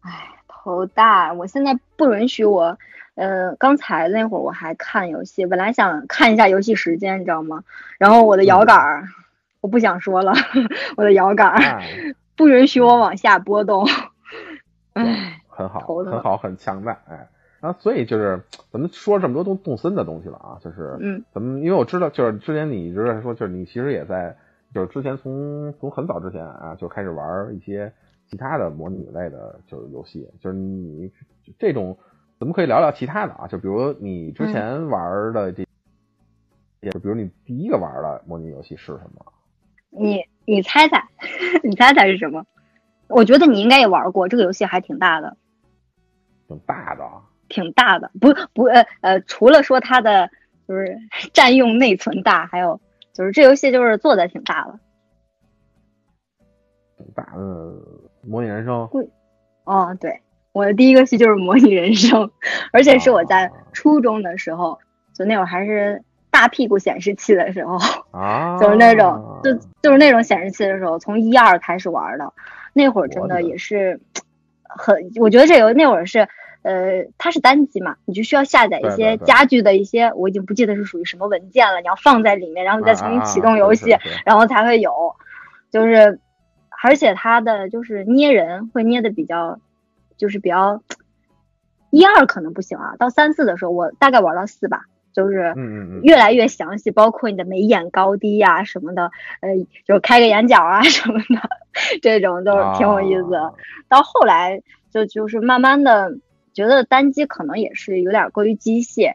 [0.00, 0.10] 哎，
[0.48, 1.32] 头大！
[1.32, 2.76] 我现在不允许我，
[3.14, 7.62] 呃，刚才那会儿我还看游戏，本来想看一下游戏时间，你知道吗？
[7.98, 9.04] 然后我的摇杆儿，
[9.62, 10.32] 我不想说了，
[10.98, 11.60] 我的摇杆儿
[12.34, 13.86] 不允许我往下波动。
[14.94, 17.28] 哎，很好，很好，很强大，哎。
[17.64, 24.36] 啊，所以就是咱们说这么多动动森的东西了啊，就是嗯，咱们因为我知道，就是之前你一直在说，就是你其实也在，
[24.74, 27.90] 就是之前从从很早之前啊就开始玩一些
[28.28, 31.10] 其他的模拟类的，就是游戏，就是你
[31.58, 31.96] 这种，
[32.38, 35.64] 咱们可以聊聊其他的啊，就比如你之前玩的这，
[36.90, 39.24] 就比如你第一个玩的模拟游戏是什么？
[39.88, 41.02] 你你猜猜，
[41.64, 42.44] 你猜猜是什么？
[43.08, 45.38] 我觉得你应该也玩过，这个游戏还挺大的，
[46.46, 47.02] 挺大的。
[47.54, 50.28] 挺大的，不不呃呃，除了说它的
[50.66, 50.98] 就是
[51.32, 52.80] 占用内存大，还有
[53.12, 54.80] 就是这游戏就是做的挺大的。
[56.98, 57.74] 挺大的
[58.22, 58.88] 模拟人生。
[59.64, 60.20] 哦，对，
[60.52, 62.28] 我的第一个戏就是模拟人生，
[62.72, 64.80] 而且是我在初中的时候，
[65.14, 67.78] 就那会儿还是大屁股显示器的时候，
[68.10, 72.32] 啊，就是那种就就是那种显示器的时候，从一二开始玩的，
[72.72, 74.00] 那会儿真的也是
[74.68, 76.28] 很，我觉得这游那会儿是。
[76.64, 83.94] 呃，它是单机嘛，你就需要下载一些家具的一些，我已经不记得是属于什么文件了，你要放在里面，然后再重新启动游戏，
[84.24, 85.14] 然后才会有。
[85.70, 86.18] 就是，
[86.82, 89.58] 而且它的就是捏人会捏的比较，
[90.16, 90.82] 就是比较
[91.90, 95.52] 一二可能不行啊，到三四的时候，我大概玩到四吧，就是
[96.02, 99.10] 越来越详细，包括你的眉眼高低呀什么的，
[99.42, 99.50] 呃，
[99.86, 101.50] 就开个眼角啊什么的，
[102.00, 103.30] 这种都是挺有意思。
[103.86, 106.16] 到后来就就是慢慢的。
[106.54, 109.14] 觉得单机可能也是有点过于机械，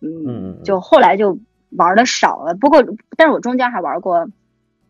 [0.00, 1.38] 嗯，就后来就
[1.70, 2.54] 玩的少了。
[2.54, 2.84] 不过，
[3.16, 4.28] 但是我中间还玩过，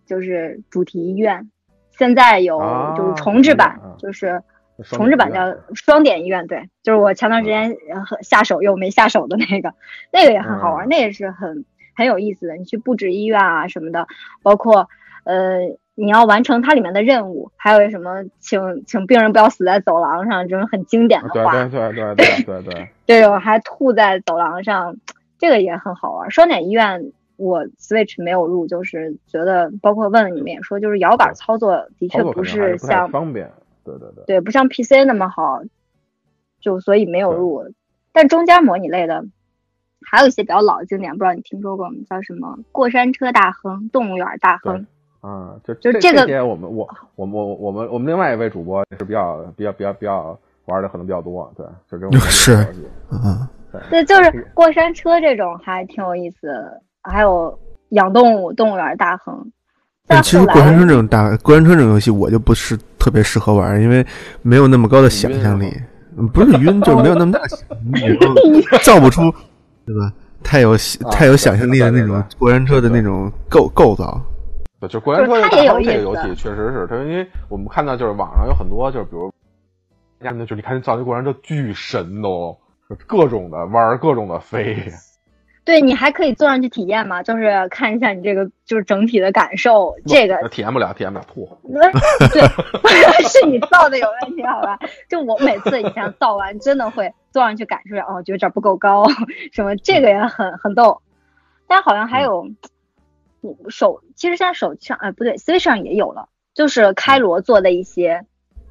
[0.07, 1.51] 就是主题医院，
[1.91, 2.59] 现在有
[2.97, 4.43] 就是重置版，就是
[4.83, 7.77] 重置版叫双点医院，对，就是我前段时间
[8.23, 9.75] 下手又没下手的那个，
[10.11, 11.65] 那个也很好玩，那也是很
[11.95, 12.57] 很有意思的。
[12.57, 14.09] 你去布置医院啊什么的，
[14.43, 14.89] 包括
[15.25, 15.79] 呃。
[15.97, 21.69] 你要完成它里面的任务，还有什么，请请病人不要死在走廊上，这种很经典的话。
[21.69, 22.89] 对对对对对对。
[23.07, 24.97] 这种还吐在走廊上，
[25.39, 26.31] 这个也很好玩。
[26.31, 33.53] 双点医院我 Switch 没有入，就是觉得，包括问了你们也说，就是摇杆操作的确不是像方便，
[33.85, 35.63] 对对对，对不像 PC 那么好，
[36.61, 37.73] 就所以没有入。
[38.13, 39.27] 但中间模拟类的，
[40.05, 41.97] 还有一些比较老的经典，不知道你听说过吗？
[42.11, 44.87] 叫什么过山车大亨、动物园大亨。
[45.25, 52.55] 啊，就就这些，我们我我们我们我们另外一位主播是比较比较比较比较玩的可能比较多，对，就这种是，
[53.11, 53.49] 嗯，
[53.91, 56.53] 对，就是过山车这种还挺有意思，
[57.03, 57.59] 还有
[57.91, 59.51] 养动物动物园大亨。
[60.07, 64.07] 但其实过山车这种大过山车这种游戏，我就不是特别适合玩，因为
[64.43, 65.73] 没有那么高的想象力，
[66.35, 69.23] 不是晕，就是没有那么大想象力， 造不出，
[69.87, 70.13] 对吧？
[70.43, 70.77] 太有
[71.11, 74.21] 太有想象力的那种过山车的那种构构造。
[74.89, 79.33] 就过山车大亨这个游戏确实是，它因为我们看到就是网上有很多就是比如，
[80.47, 82.59] 就你看造那过山车巨神都，
[83.07, 84.77] 各种的玩，各种的飞。
[85.65, 87.23] 对你还可以坐上去体验嘛？
[87.23, 89.95] 就是看一下你这个就是整体的感受。
[90.07, 91.49] 这个体验不了，体验不了吐。
[92.33, 92.43] 对，
[93.29, 94.79] 是你造的有问题好吧？
[95.09, 99.07] 就我每次以前造完真的会坐上去感受一下，哦，觉得这儿不够高，
[99.53, 101.01] 什么这个也很很逗。
[101.67, 102.47] 但好像还有。
[103.69, 108.25] 手其实现在手机上，哎，不对，Switch 上也有了，就是开罗做的一些，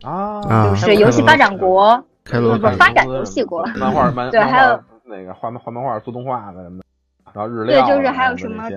[0.04, 6.86] 啊，啊就是游戏发展国，开罗不是发展游戏国，漫画漫对还有那个画画漫画做动画的什么的，
[7.34, 8.70] 然后日对料对就是还有什么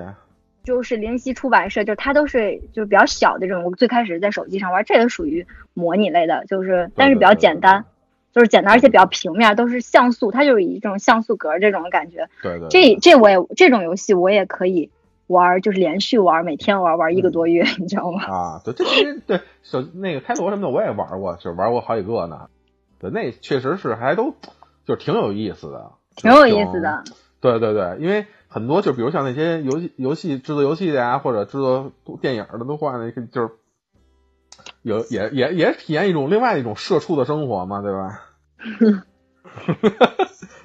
[0.64, 3.62] 就是灵犀出版社，就它都是就是比较小的这种。
[3.62, 7.84] 我最开始在手机上玩，这也属于模拟类的，就是但是比较简单，
[8.32, 12.28] 就是简单而且比较平面，都是像素，它就是以这种像素格这种感觉。
[12.42, 14.90] 对对，这这我也这种游戏我也可以
[15.26, 18.24] 玩，就是连续玩，每天玩玩一个多月， 你知道吗？
[18.24, 22.48] 啊，对，这其实对手那个开罗什么的我也玩过，就是玩过好几个呢。
[22.98, 24.34] 对，那确实是还都
[24.86, 27.04] 就是挺有意思的，挺有意思的。
[27.40, 33.50] 对对对，因为很多就比如像那些游戏游戏制作游戏的呀，或者制作电影的都换那个就是
[34.82, 38.22] 有也也也体验一种另外一种社畜的生活嘛，对吧？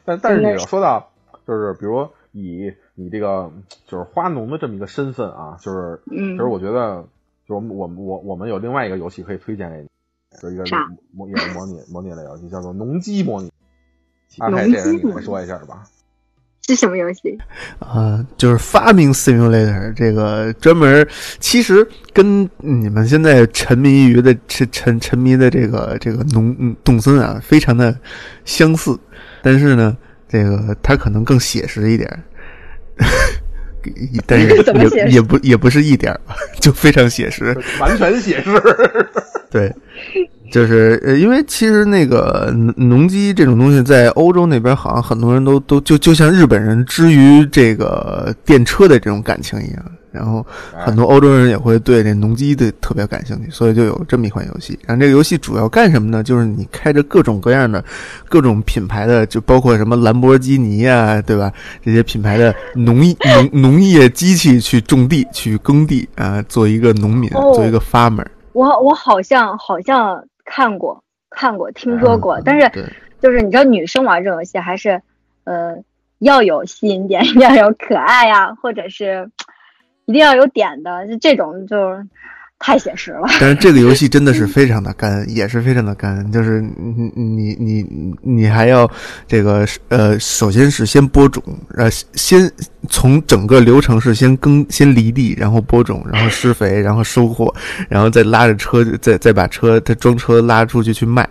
[0.05, 1.11] 但但是你要说到
[1.45, 3.51] 就是比如以你这个
[3.87, 7.05] 就是花农的这么一个身份啊，就是嗯其实我觉得
[7.47, 9.87] 就是我们我我们有另外一个游戏可以推荐给你，
[10.41, 10.63] 就是一个
[11.11, 13.51] 模也是模拟模拟类游戏，叫做农机模拟。
[14.37, 15.83] 阿农泰，这个机模拟你来说一下吧。
[16.67, 17.37] 是什么游戏？
[17.79, 21.05] 啊，就是发明 simulator 这个专门，
[21.39, 27.93] 其实跟你们现在沉迷于的沉沉沉迷的这个这个农嗯动森啊，非常的
[28.45, 28.97] 相似，
[29.41, 29.97] 但是呢，
[30.31, 32.19] 这个它可能更写实一点儿，
[34.25, 34.47] 但是
[34.95, 37.57] 也也不也不是一点儿吧， 就非常写实。
[37.79, 38.51] 完全写实。
[39.51, 39.73] 对，
[40.51, 50.45] 就是呃，因为其实那个农农机这种东西，在欧洲那边好像很多人都都就就像日本人之于这个电车的这种感情一样，然后
[50.77, 54.77] 很多欧洲人也会对这农机的特别感兴趣，所以就有这么一款游戏。
[54.85, 56.23] 然后这个游戏主要干什么呢？
[56.23, 57.83] 就是你开着各种各样的、
[58.27, 61.51] 各种品牌的，就包括什么兰博基尼啊，对吧？
[61.83, 63.15] 这些品牌的农业
[63.51, 68.25] 农农业机器去种地、去耕地啊，做一个农民，哦做一个 farmer。
[68.53, 72.69] 我我好像好像看过看过听说过，嗯但是
[73.21, 75.01] 就是你知道女生玩这种游戏还是
[75.45, 75.77] 呃
[76.19, 79.29] 要有吸引点， 要有可爱呀、或者是
[80.11, 81.77] 一定要有点的，就这种就
[82.59, 83.21] 太写实了。
[83.39, 88.91] 但是这个游戏真的是非常的干，也是非常的干，就是 你你你你你还要
[89.25, 91.41] 这个呃，首先是先播种，
[91.77, 92.51] 呃，先
[92.89, 97.55] 从整个流程是先耕先犁地，然后播种，然后施肥，然后收获，
[97.87, 101.27] 然后再拉着车，再再把车再装车拉出去去卖，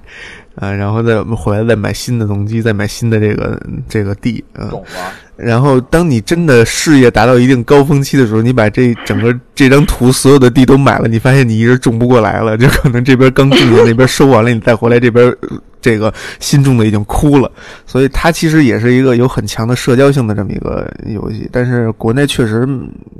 [0.60, 3.58] 啊、然后再回来再买新的农机，再买新的这个
[3.88, 17.50] 这个地，嗯、懂了，然后，当你真的事业达到一定高峰期的时候，你把这整个这张图所有的地都买了，你发现你一直种不过来了，就可能这边刚种的，那边收完了，你再回来这边呃这个新种的已经枯了。
[17.86, 22.66] 所以它其实也是一个有很强的社交性的这么一个游戏，但是国内确实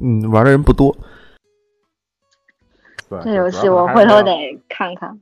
[0.03, 0.95] 嗯玩的人不多。
[3.09, 4.31] 对，这游戏我回头得
[4.69, 5.19] 看看，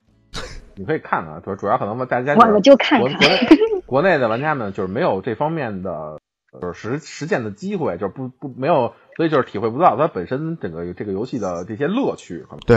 [0.79, 6.18] 你可以看看，主主要可能大家我我就看国看国内 国内的玩家们就是没有这方面的
[6.61, 12.39] 就是实实践的机会，就是不不没有，所以就是体会不到它本身整个这个游戏的这些乐趣。
[12.49, 12.76] 可能对，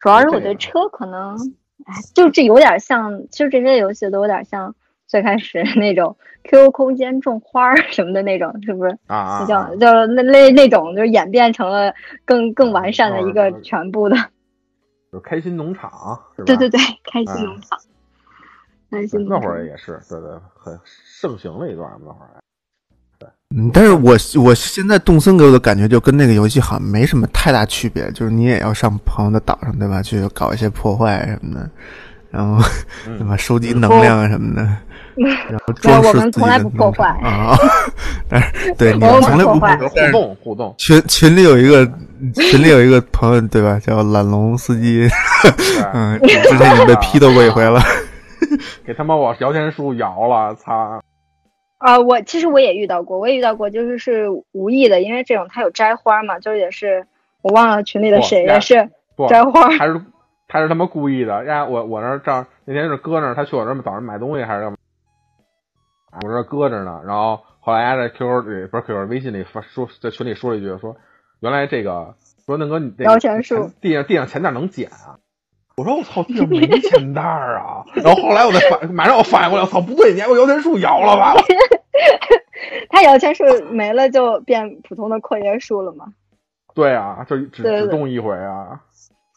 [0.00, 1.36] 主要是我对车可能，
[1.86, 4.74] 哎，就这有点像，就这些游戏都有点像
[5.06, 8.98] 最开始 那种 QQ 空间种花儿什么的那种，是不是？
[9.06, 11.94] 啊啊，就啊就那那那种，就是演变成了
[12.24, 14.16] 更更完善的一个嗯全部的。
[15.14, 15.88] 就是开心农场
[16.34, 16.46] 是吧？
[16.46, 17.78] 对对对，开心农场，
[18.90, 19.42] 开心那农场。
[19.42, 22.30] 会儿也是，对对，很盛行了一段那会儿。
[23.56, 30.02] 嗯，但是我我现在动森给我的感觉就跟那个游戏好像没什么太大区别，就是你也要上朋友的岛上，对吧？
[30.02, 31.70] 去搞一些破坏什么的，
[32.32, 32.60] 然后
[33.06, 33.36] 嗯 对吧？
[33.36, 34.76] 收集能量啊什么的，
[35.82, 37.56] 然后我们从来不破坏啊。
[38.28, 41.86] 但是 对你我们从来不不破坏互动互动，群群里有一个
[42.34, 43.78] 群里有一个朋友对吧？
[43.78, 45.08] 叫懒龙司机，
[45.92, 47.80] 嗯，之前已经被批斗过一回了。
[48.84, 51.00] 给他妈我摇钱树摇了，操！
[51.78, 57.06] 啊，我其实我也遇到过，我也遇到过，就是是无意的，因为这种他有摘花嘛，就是也是
[57.42, 59.68] 我忘了群里的谁也是不，摘花。
[59.70, 60.00] 还是
[60.48, 61.70] 还是他妈故意的让！
[61.70, 64.76] 我我那儿正那天是搁那儿，他去我这儿早上买东西还是干嘛？
[66.22, 70.96] 我这搁着呢，然后后来呀在 QQ 里不是 QQ 微信里发说在群里说了一句说，
[71.40, 72.14] 原来这个
[72.46, 75.18] 说那哥你这摇钱树地上地上钱袋能捡啊？
[75.76, 77.82] 我说我操，地上没 钱袋儿啊！
[77.96, 81.34] 然后后来我再反马上我反应过来，我操，不对，你还给我摇钱树摇了吧？
[82.88, 86.06] 他摇钱树没了就变普通的阔叶树了吗。
[86.74, 88.80] 对啊，就只只动一回啊，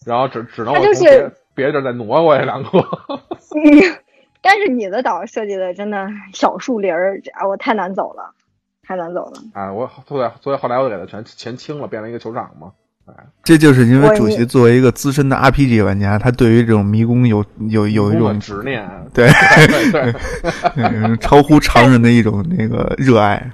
[0.06, 2.70] 然后只只能它就我从别是别的地儿再挪过去两个。
[2.70, 3.98] 嗯，
[4.50, 8.34] 但是你的岛设计的真的小树林儿，这啊我太难走了，
[8.82, 9.42] 太难走了。
[9.52, 12.72] 啊，我后来所以后来我给他全全清了，变成一个球场嘛。
[13.08, 20.14] 哎，这就是因为主席作为一个资深的 RPG 玩家，他对于这种迷宫有有有一种执念，对对对，
[20.80, 23.52] 嗯超乎常人的一种那个热爱。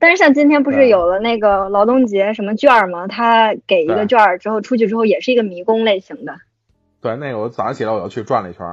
[0.00, 3.06] 但是像今天不是有了那个劳动节什么券儿吗？
[3.06, 6.34] 他给一个券儿之后出去之后也是一个迷宫类型的。
[7.00, 8.66] 对，那个我早上起来我又去转了一圈，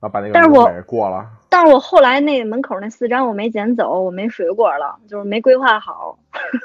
[0.00, 1.26] 然后把那个但是我给过了。
[1.48, 6.18] 但是我后来那门口那四张我没捡走，我没水果了，就是没规划好。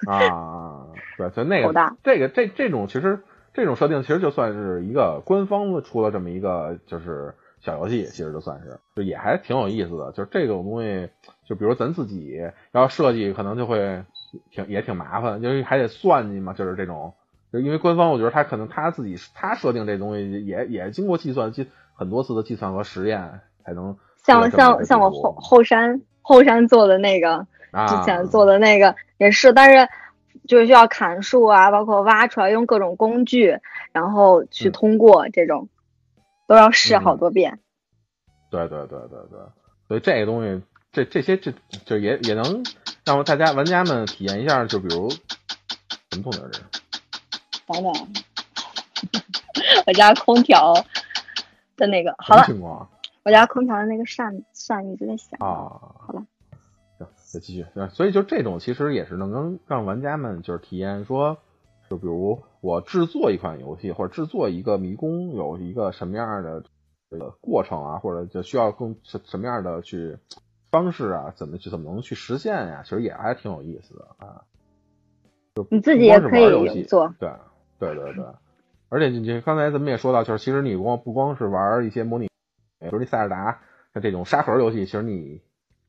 [0.07, 3.19] 啊，对，所以那 个这个这这种其实
[3.53, 10.11] 这种设定其实就算是一个官方出了这么一个就是小游戏，其实就算是就也还挺有意思的。
[10.11, 11.09] 就是这种东西，
[11.47, 12.39] 就比如咱自己
[12.71, 14.03] 要设计，可能就会
[14.51, 17.13] 挺也挺麻烦，因为还得算计嘛，就是这种。
[17.51, 27.87] 就因为官方，我觉得他可能他自己他设定这东西也也经过计算，计很多次的计算和实验才能像像像我后后山后山做的那个，啊。
[27.87, 29.89] 之前做的那个也是，但是
[30.47, 33.57] 就是需要砍树啊，包括挖出来，用各种工具，
[33.93, 34.71] 然后去嗯。
[34.71, 35.69] 通过这种，
[36.47, 37.59] 都要试好多遍。
[38.51, 39.39] 对对对对对，
[39.87, 41.53] 所以这个东西，这这些这
[41.85, 42.63] 就也也能
[43.05, 46.63] 让大家玩家们体验一下，就比如什么动静儿这是？
[47.67, 47.93] 等等，
[49.87, 50.73] 我家空调
[51.77, 52.89] 的那个好了，情况
[53.23, 55.39] 我家空调的那个扇扇一直在响。
[55.39, 55.81] 啊？
[55.99, 56.25] 好了，
[56.97, 57.65] 行，再继续。
[57.73, 61.37] 对所以就这种其实也是能能让玩家们就是体验说，
[61.89, 66.63] 就比如我制作一款游戏或者制作一个迷宫有一个什么样的
[67.09, 70.17] 这个过程啊，或者就需要更什什么样的去
[70.71, 74.43] 方式啊，怎么去怎么能去实现呀、其实也还挺有意思的啊。
[75.55, 77.31] 就你自己也可以做，对
[77.79, 78.25] 对对对，
[78.95, 82.29] 而且你你刚才咱们也说到，就是其实你光不光是玩一些模拟，
[82.79, 83.59] 比如那塞尔达
[83.93, 85.41] 像这种沙盒游戏，其实你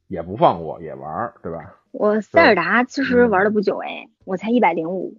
[0.09, 1.76] 也不放过，也玩，对吧？
[1.92, 5.18] 我塞尔达其实嗯玩了不久哎，我才一百零五，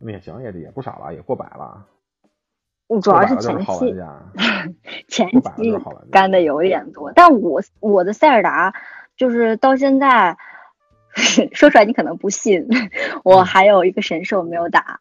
[0.00, 1.86] 那也行，也也不少了，也过百了。
[2.88, 3.94] 我主要是前期
[5.06, 5.78] 前期。
[6.10, 8.74] 干的有一点多，但我我的塞尔达
[9.16, 10.36] 就是到现在
[11.54, 12.66] 说出来你可能不信，
[13.22, 14.98] 我嗯还有一个神兽没有打，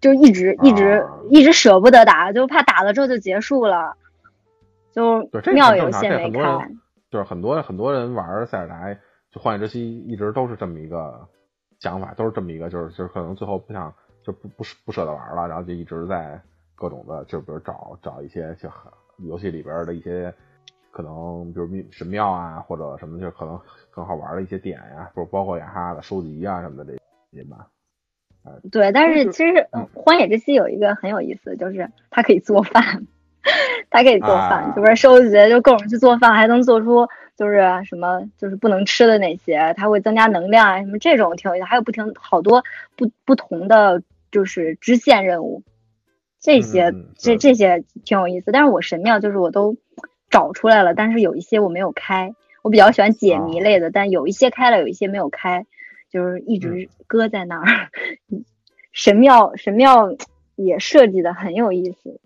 [0.00, 3.96] 就一直一直、啊一直舍不得打，就怕打了之后就结束了，
[4.92, 6.62] 就妙有很正常线没开这很多。
[6.62, 6.80] 人
[7.10, 8.94] 就是很多很多人玩塞尔达，
[9.32, 11.26] 就荒野之息一直都是这么一个
[11.80, 13.92] 想法，都是这么一个，就是就是可能最后不想
[14.22, 16.40] 就不不不舍得玩了，然后就一直在
[16.74, 18.92] 各种的，就比如找找一些就很
[19.26, 20.32] 游戏里边的一些
[20.92, 26.98] 可能，比如秘神庙啊或者什么，就可能更好玩的一些点呀，不包括雅哈的收集啊什么的这
[27.36, 27.66] 些吧。
[28.70, 33.06] 对，但是是其实荒野之息有一个很有意思，就是它可以做饭，
[33.90, 42.64] 它可以做饭，啊就是收集就各种去做饭，还能做出就是什么就是不能吃的那些，它会增加能量啊什么这种挺有意思，还有不停好多
[42.96, 45.62] 不不同的就是支线任务，
[46.40, 48.52] 这些、这这些挺有意思。
[48.52, 49.76] 但是我神庙就是我都
[50.30, 55.66] 找出来了，但是有一些我没有开，我比较喜欢解谜啊类的，但有一些开了，有一些没有开。
[56.10, 57.90] 就是一嗯直搁在那儿。
[58.92, 60.16] 神庙神庙
[60.54, 62.20] 也设计的很有意思，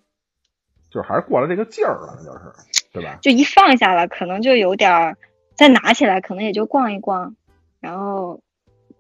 [0.91, 3.19] 就是还是过了这个劲儿了，就是对吧？
[3.21, 5.17] 就一放下了，可能就有点儿，
[5.55, 7.35] 再拿起来可能也就逛一逛，
[7.81, 8.41] 然后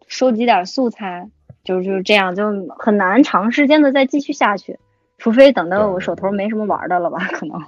[0.08, 1.30] 收集点素材，
[1.62, 4.80] 就就是这样，就很难长时间的再继续下去，
[5.18, 7.60] 除非等到我手头没什么玩的了吧，可能。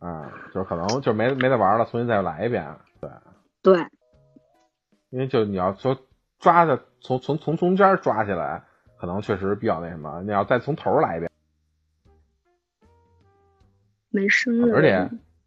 [0.00, 2.66] 啊，就是可能就没没得玩了，重新再来一遍。
[3.00, 3.10] 对，
[3.62, 3.86] 对，
[5.10, 5.96] 因为就你要说
[6.38, 8.64] 抓的从从从中间抓起来，
[8.98, 10.22] 可能确实比较那什么。
[10.22, 11.30] 你要再从头来一遍，
[14.10, 14.74] 没声了。
[14.76, 14.96] 而且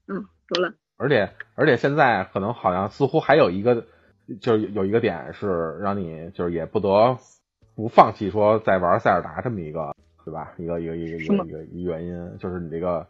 [0.07, 0.25] 嗯，
[0.55, 0.73] 有了。
[0.97, 3.85] 而且而且现在可能好像似乎还有一个，
[4.41, 7.15] 就是有一个点是让你就是也不得
[7.75, 10.51] 不放弃说在玩塞尔达这么一个，对吧？
[10.57, 13.05] 一个一个一个一个一个一个原因，就是你这个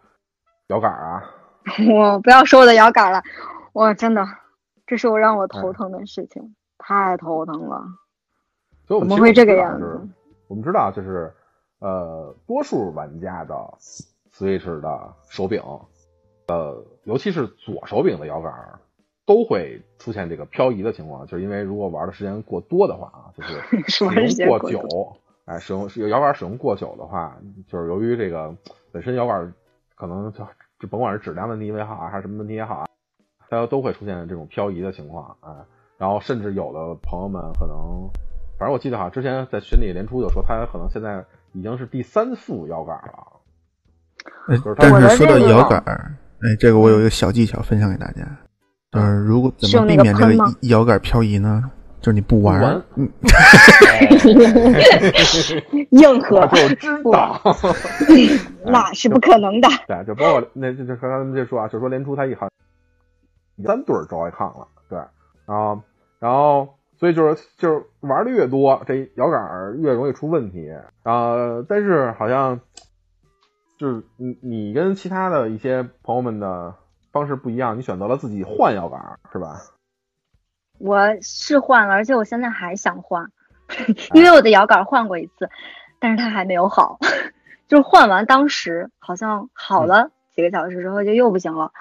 [0.67, 1.23] 摇杆啊，
[1.89, 3.23] 我不要说我的摇杆了，
[3.71, 4.25] 我真的，
[4.85, 7.83] 这是我让我哎头疼的事情，太头疼了。
[8.87, 10.07] 所以我们怎么会这个样子子？？
[10.47, 11.33] 我们知道，就是
[11.79, 13.53] 呃，多数玩家的
[14.33, 15.61] Switch 的手柄，
[16.47, 18.79] 呃，尤其是左手柄的摇杆儿，
[19.25, 23.59] 都会出现这个漂移的情况，就是因为如果玩的时间过多的话啊，就是
[23.91, 28.55] 使用过过久，哎，使用是摇杆使用过久的话，就是由于这个
[28.93, 29.53] 本身摇杆
[29.95, 30.47] 可能就
[30.79, 32.87] 就甭管是质量问题也好啊，还是什么问题也好啊，
[33.49, 35.65] 它都会出现这种漂移的情况啊。
[35.97, 38.09] 然后甚至有的朋友们可能，
[38.57, 43.33] 反正我记得好像之前在群里连出就说他可能现在已经是第三副摇杆了。
[44.49, 48.23] 哎就是但是说到这个摇杆儿，哎，这个我有一个小技巧分享给大家，
[48.91, 51.71] 就是如果怎么避免这个摇杆漂移呢？
[51.99, 52.81] 就是你不玩玩
[55.89, 57.41] 硬核我就知道。
[58.63, 59.67] 那是不可能的。
[59.87, 62.47] 对，就包括那就就刚刚这说啊，就说连出他一行
[63.65, 64.99] 三对儿 Joy-Con 了，对，
[65.47, 65.81] 然后
[66.19, 70.71] 然后所以就是就是玩的越多，这摇杆儿越容易出问题
[71.03, 72.59] 啊、但是好像
[73.77, 76.73] 就是你你跟其他的一些朋友们的
[77.11, 79.61] 方式不一样，你选择了自己换摇杆，是吧？
[80.79, 83.31] 我是换了，而且我现在还想换，
[84.13, 85.49] 因为我的摇杆换过一次，
[85.99, 86.99] 但是它还没有好，
[87.67, 91.71] 就是换完当时好像好了几个小时之后就又不行了。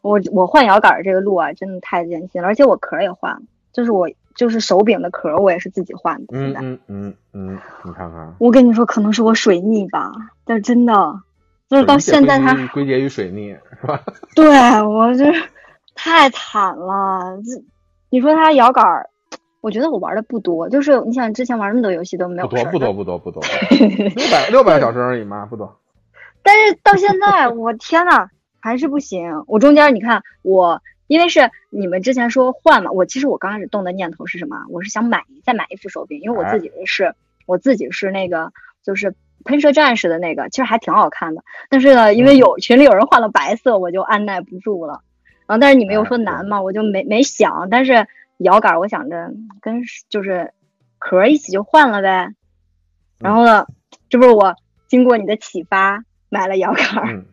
[0.00, 3.42] 我我换摇杆这个路啊，真的太艰辛了，而且我壳也换了，
[3.78, 6.36] 就是我就是手柄的壳我也是自己换的。
[6.36, 10.10] 现在、嗯嗯嗯嗯，你看看，我跟你说，可能是我水逆吧，
[10.44, 10.92] 但是真的
[11.68, 14.02] 就是到现在它归结归结于水逆，是吧？
[14.34, 14.48] 对
[14.82, 15.40] 我就是
[15.94, 17.38] 太惨了。
[17.44, 17.62] 这
[18.10, 19.08] 你说它摇杆儿，
[19.60, 23.40] 我觉得我玩的不多，就是你想之前玩那么多游戏都没有不多不多不多不多，
[24.16, 25.78] 六百六百个小时而已嘛，不多。
[26.42, 28.26] 但是到现在，我天呐，
[28.58, 29.44] 还是不行。
[29.46, 30.82] 我中间你看我。
[31.08, 34.64] 因为是你们之前说换嘛，我其实我刚开始动的念头是什么？
[34.70, 37.14] 我是想买再买一副手柄，因为我自己的是、
[37.46, 38.52] 我自己是那个
[38.84, 41.42] 就是喷射战士的那个，其实还挺好看的。
[41.70, 45.02] 但是呢，因为有群里有人换了白色，我就按耐不住了。
[45.46, 47.68] 然后但是你们又说难嘛，我就没没想。
[47.70, 48.06] 但是
[48.36, 49.32] 摇杆我想着
[49.62, 50.52] 跟就是
[50.98, 52.34] 壳一起就换了呗。
[53.18, 53.66] 然后呢，
[54.10, 54.54] 这不是我
[54.86, 56.84] 经过你的启发买了摇杆。
[57.06, 57.24] 嗯，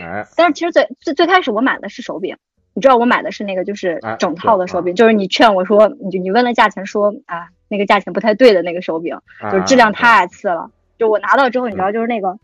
[0.00, 2.36] 哎， 但是其实最最最开始我买的是手柄。
[2.74, 9.16] 你知道我买的是那个，就是哎整套的手柄，就是你劝我说，你就你问了价钱说啊，那个价钱不太对的那个手柄，
[9.50, 10.70] 就是质量太次了。
[10.98, 12.38] 就我拿到之后，你知道，就是那个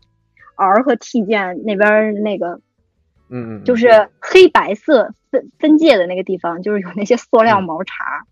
[0.55, 2.61] R 和 T 键那边那个，
[3.29, 8.25] 嗯嗯，就是黑白色分分界的那个地方，就是有那些塑料毛茬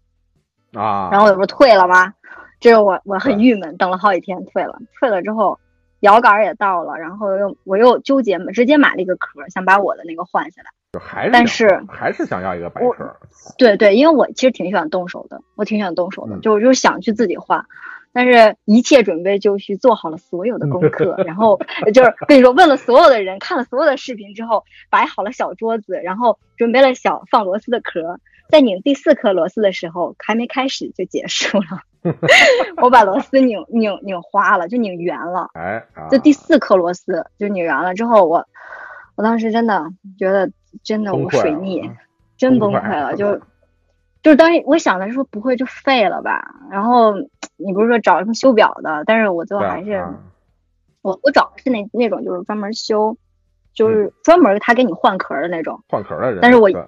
[0.73, 1.09] 啊。
[1.11, 2.13] 然后我不是退了吗？
[2.59, 5.59] 这是我我很郁闷，等了好几天退了，退了之后
[6.01, 10.69] 摇杆也到了，然后又我又纠结，直接买了一个壳，想把我的那个换下来。
[10.91, 13.15] 就还是但是还是想要一个白壳，
[13.59, 17.67] 对对，因为我其实挺喜欢动手的，我挺喜欢动手的，嗯、就就是想去自己画，
[18.11, 21.59] 但是一切准备就绪，做好了所有的功课， 然后
[21.93, 28.19] 就是跟你说问了所有的人，看了所有的视频之后，摆好了小桌子，然后准备了小放螺丝的壳，
[28.49, 31.83] 在拧第四颗螺丝的时候，还没开始就结束了，
[32.81, 38.47] 我把螺丝拧拧拧花了，就拧圆了，哎，啊、就第四颗螺丝就拧圆了之后，我
[39.15, 39.85] 我当时真的
[40.17, 40.49] 觉得。
[40.83, 41.89] 真的，我水逆，
[42.37, 43.15] 真崩溃了。
[43.15, 43.39] 就
[44.21, 46.55] 就是当时我想的是说，不会就废了吧？
[46.69, 47.13] 然后
[47.57, 50.19] 你不是说找什么修表的，但是我最后还是、啊、
[51.01, 53.17] 我我找的是那那种就是专门修，
[53.73, 55.83] 就是专门他给你换壳的那种。
[55.89, 56.39] 换壳的人。
[56.41, 56.85] 但是我对,、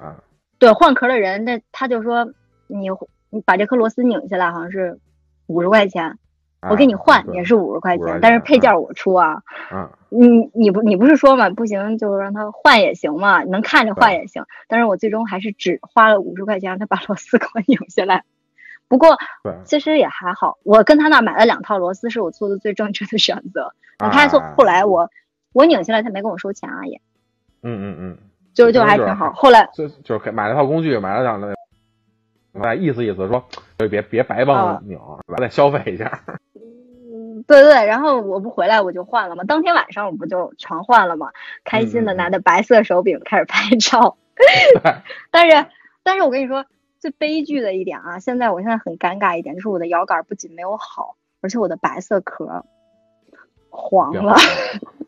[0.59, 2.25] 对换壳的人，那他就说
[2.67, 2.89] 你
[3.29, 4.99] 你把这颗螺丝拧下来，好像是
[5.47, 6.17] 五十块钱。
[6.69, 9.41] 我给你换也是五十块钱，但是配件我出啊。
[9.73, 14.45] 嗯，你你不你不是说嘛，不行就让他换也行嘛，能看着换也行。
[14.67, 18.23] 但是我最终还是只花了五十块钱让他把螺丝 给我拧下来。
[18.87, 19.17] 不过
[19.63, 23.73] 其实也还好，我跟他那买了两套螺丝，是我做的最正确的选择。
[23.97, 25.09] 他还说后来我
[25.53, 27.01] 我拧下来，他没跟我收钱啊也。
[27.63, 28.17] 嗯嗯嗯，
[28.53, 29.31] 就就还挺好。
[29.33, 31.55] 后来就就是买了套工具，买了两个。
[32.61, 33.41] 再意思意思说，
[33.89, 36.19] 别别白帮我拧，完、再消费一下。
[37.47, 41.31] 对对，然后我不回来我就换了嘛，当天晚上我不就全换了嘛，
[41.63, 44.17] 开心的拿着白色手柄开始拍照。
[45.31, 45.67] 但是
[46.03, 46.65] 但是我跟你说，
[46.99, 52.65] 最悲剧的一点啊，现在我现在很尴尬一点，就是我的摇杆不仅没有好，而且我的白色壳
[53.69, 54.35] 黄了，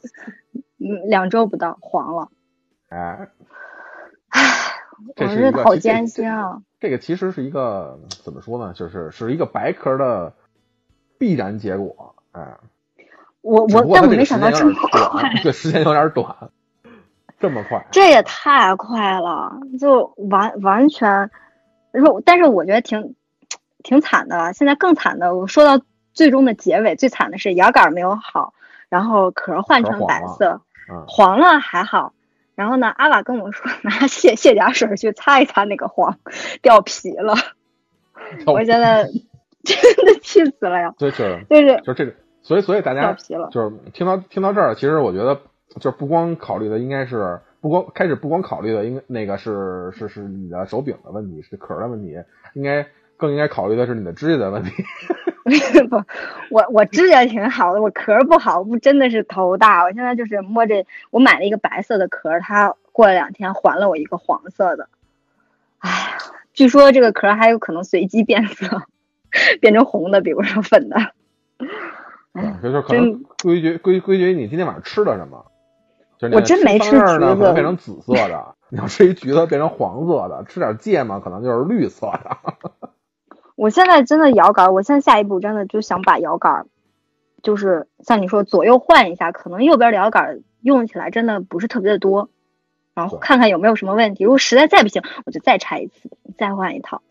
[0.80, 2.30] 嗯，两周不到黄了。
[2.90, 3.28] 哎，
[4.30, 4.42] 唉，
[5.16, 6.62] 我是好艰辛啊。
[6.80, 8.74] 这个其实是一个怎么说呢？
[8.74, 10.34] 就是是一个白壳的
[11.18, 12.16] 必然结果。
[12.34, 12.56] 哎，
[13.42, 16.36] 我我但我没想到这么快，对，时间有点短，
[17.40, 21.32] 这么快，这也太快了，就完完全，
[21.92, 23.16] 如但是我觉得挺
[23.84, 24.54] 挺惨的了。
[24.54, 25.84] 现在更惨的，我说到
[26.14, 28.54] 最终的结尾，最惨的是牙杆没有好，
[28.90, 30.62] 然后壳换成白色，
[30.92, 32.14] 嗯、黄了还好。
[32.56, 36.20] 然后呢，阿瓦跟我说拿卸卸甲水去擦一擦那个黄，
[36.62, 37.34] 掉皮了。
[38.46, 39.06] 我现在
[39.64, 40.94] 真的气死了呀！
[41.00, 43.14] 对，就是就是就是这个，所以所以大家
[43.52, 45.42] 就是听到听到这儿，其实我觉得
[45.80, 52.16] 就是不光考虑的应该是不光开始不光考虑的应该那个是是是你的手柄的问题，是壳的问题，
[52.54, 52.86] 应该
[53.18, 54.72] 更应该考虑的是你的指甲的问题。
[55.90, 56.02] 不，
[56.50, 59.84] 我我指甲挺好的，我壳不好，不真的是头大。
[59.84, 64.88] 我现在就是摸着，我买了一个白色的壳，它过了两天还了我一个黄色的。
[65.80, 66.18] 哎呀，
[66.54, 68.84] 据说这个壳还有可能随机变色，
[69.60, 70.98] 变成红的，比如说粉的。
[72.34, 75.46] 对，就是可能归结归归结于你今天晚上吃的什么。
[76.18, 82.38] 就是我真没吃橘子，变成紫色的； 你要吃一橘子变成黄色的，吃点芥末可能就是绿色的。
[83.56, 86.68] 我现在真的摇杆，我现在下一步真的就想把摇杆，
[87.42, 92.30] 就是像你说左右换一下，可能右边的摇杆用起来真的不是特别的多，
[92.94, 94.24] 然后看看有没有什么问题。
[94.24, 97.02] 如果实在再不行，我就再拆一次，再换一套。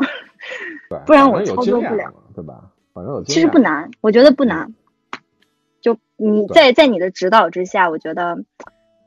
[0.88, 2.70] 对， 不然我操作不了对吧？
[2.94, 3.24] 反正有。
[3.24, 4.72] 其实不难，我觉得不难。
[6.22, 8.38] 就你在在你的指导之下，我觉得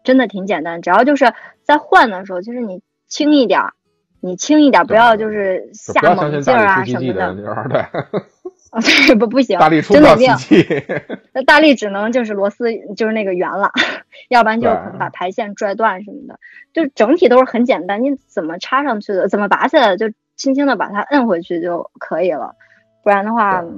[0.04, 0.82] 真的挺简单。
[0.82, 1.34] 只要就是
[1.64, 3.74] 在换的时候，就是你轻一点儿，
[4.20, 7.36] 你轻一点儿，不要就是就下猛劲儿啊什么的。
[7.70, 7.80] 对，
[8.72, 10.94] 啊，对，不不行，大力出真的一定奇迹。
[11.32, 12.66] 那大力只能就是螺丝
[12.96, 13.72] 就是那个圆了，
[14.30, 16.40] 要不然就是可能把排线拽断什么的。
[16.74, 22.56] 就整体都是很简单，你怎么插上去的，怎么拔下来的，就轻轻的把它摁回去就可以了。
[23.04, 23.70] 不然的话对，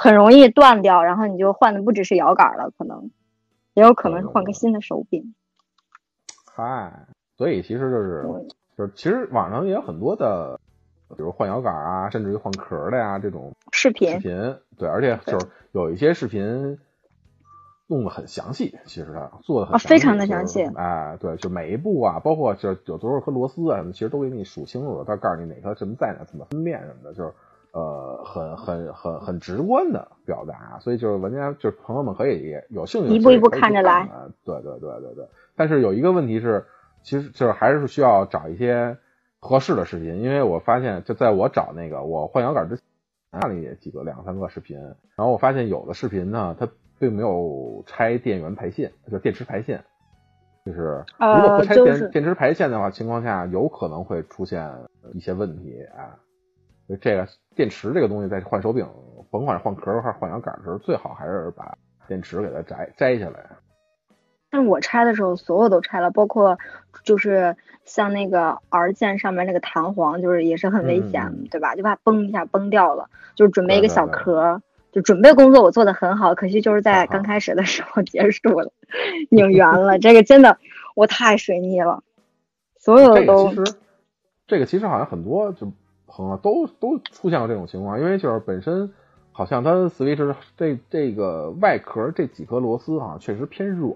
[0.00, 3.10] 很容易断掉，然后你就换的不只是摇杆了，可能
[3.74, 5.34] 也有可能是换个新的手柄。
[6.54, 8.22] 嗨，所以其实就是
[8.76, 10.60] 就是，其实网上也有很多的，
[11.08, 14.56] 比如换摇杆啊，甚至于换壳的呀这种视频视频频。
[14.78, 16.78] 对，而且就是有一些视频
[17.88, 27.34] 弄得很详细，其实它做的很啊非常的详细就是哎，对，就每一步啊，包括就有多少颗螺丝啊什么，其实都给你数清楚了，它告诉你哪颗什么在哪，怎么分辨什么的，就是。
[27.72, 34.32] 呃，很很很很直观的表达，所以就是玩家就是朋友们可以也有兴趣一步一步看着来看。
[34.44, 35.28] 对对对对对。
[35.54, 36.64] 但是有一个问题是，
[37.02, 38.96] 其实就是还是需要找一些
[39.38, 42.84] 合适的视频，因为我发现就在我找那个我换摇杆之前
[43.32, 44.78] 看了也几个两三个视频，
[45.16, 46.68] 然后我发现有的视频呢，它
[46.98, 49.84] 并没有拆电源排线，就电池排线。
[50.66, 54.70] 就是如果不拆电、呃就是电池排线的话，情况下有可能会出现
[55.14, 56.18] 一些问题啊。
[56.88, 58.84] 所以这个电池这个东西在换手柄，
[59.30, 61.76] 甭管是换壳还是换摇杆的时候，最好还是把
[62.08, 63.46] 电池给它摘摘下来。
[64.50, 66.58] 但是我拆的时候，所有都拆了，包括
[67.04, 67.54] 就是
[67.84, 71.76] 像那个 R 键上面那个弹簧，就是也是很危险，嗯对吧？
[71.76, 74.62] 就怕崩一下崩掉了，就是准备一个小对对对壳。
[74.90, 78.72] 就准备工作我做的很好，可惜就是在啊刚开始的时候结束了，
[79.28, 79.98] 拧圆了。
[79.98, 80.56] 这个真的
[80.96, 82.02] 我太水逆了，
[82.78, 83.64] 所有的这个都其实，
[84.46, 85.70] 这个其实好像很多就
[86.08, 88.92] 朋友都都出现过这种情况，因为就是本身
[89.30, 93.94] 好像它 Switch 这这个外壳这几颗螺丝好像确实偏软，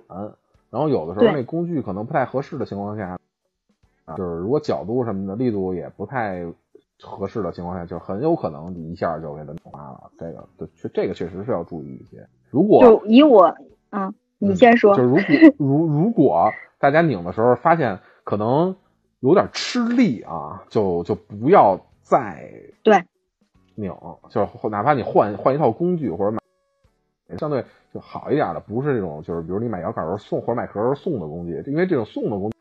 [0.70, 3.18] 然后有的时候那工具可能不太合适的情况下，
[4.04, 6.44] 啊，就是如果角度什么的力度也不太
[7.00, 10.10] 合适的情况下，就很有可能一下就给它弄花了。
[10.18, 12.26] 这个对，确这个确实是要注意一些。
[12.50, 13.56] 如果就以我，
[13.90, 15.22] 嗯，你先说就， 如果
[15.58, 18.76] 如如果大家拧的时候发现可能
[19.20, 22.52] 有点吃力啊，就就不要再
[22.82, 23.02] 对
[23.74, 23.92] 拧，
[24.30, 26.38] 就是哪怕你换换一套工具或者买
[27.38, 27.64] 相对
[27.94, 32.56] 就好一点的，不是这种就是比如你买摇杆时候送或者买壳时候送的工具，因为这种送的工具。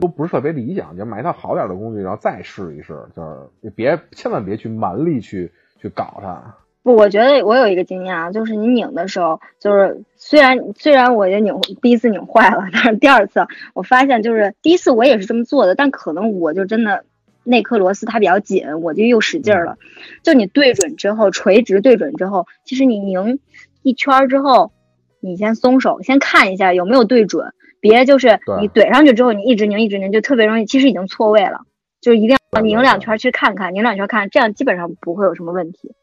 [0.00, 6.56] 都不是特别理想，就买一套好点的工具，然后再试一试，就是你别千万别去蛮力去去搞它。
[6.82, 17.04] 不，我觉得我有一个经验啊，就是你拧的时候，就是虽然虽然我也拧第一次拧坏了，但是第二次我发现就是第一次我也是这么做的，但可能我就真的
[17.44, 19.76] 那颗螺丝它比较紧，我就又使劲儿了。
[20.22, 23.38] 就你对准之后，垂直对准之后，其实你拧
[23.82, 24.72] 一圈儿之后，
[25.20, 31.60] 你先松手，先看一下有没有对准，别就是对你怼上去之后，你一直拧一直拧，就特别容易，其实已经错位了。
[32.00, 35.94] 就一定要拧两圈儿去看看，拧两圈儿看，这样基本上不会有什么问题。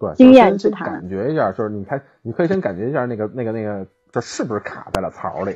[0.00, 5.54] 对，经验之谈感觉一下，就是你看，你可以先感觉一下那个那个那个，这是不是卡在了槽里？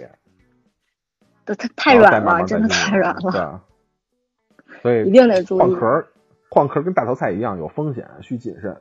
[1.45, 3.61] 都太太软了，真的太软了，
[4.83, 5.61] 所以一定得注意。
[5.61, 6.07] 换壳，
[6.51, 8.77] 换壳跟大头菜一样有风险，需谨慎。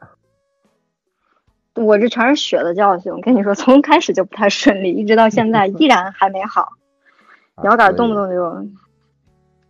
[1.76, 6.74] 我这全是血的教训，我跟你说，从开始就不太顺利，一直到现在依然还没好，
[7.56, 8.36] 啊摇杆动不动就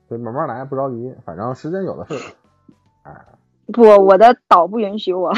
[0.07, 2.35] 所以慢慢来，不着急，反正时间有的是。
[3.03, 3.25] 哎，
[3.73, 5.33] 不，我的岛不允许我。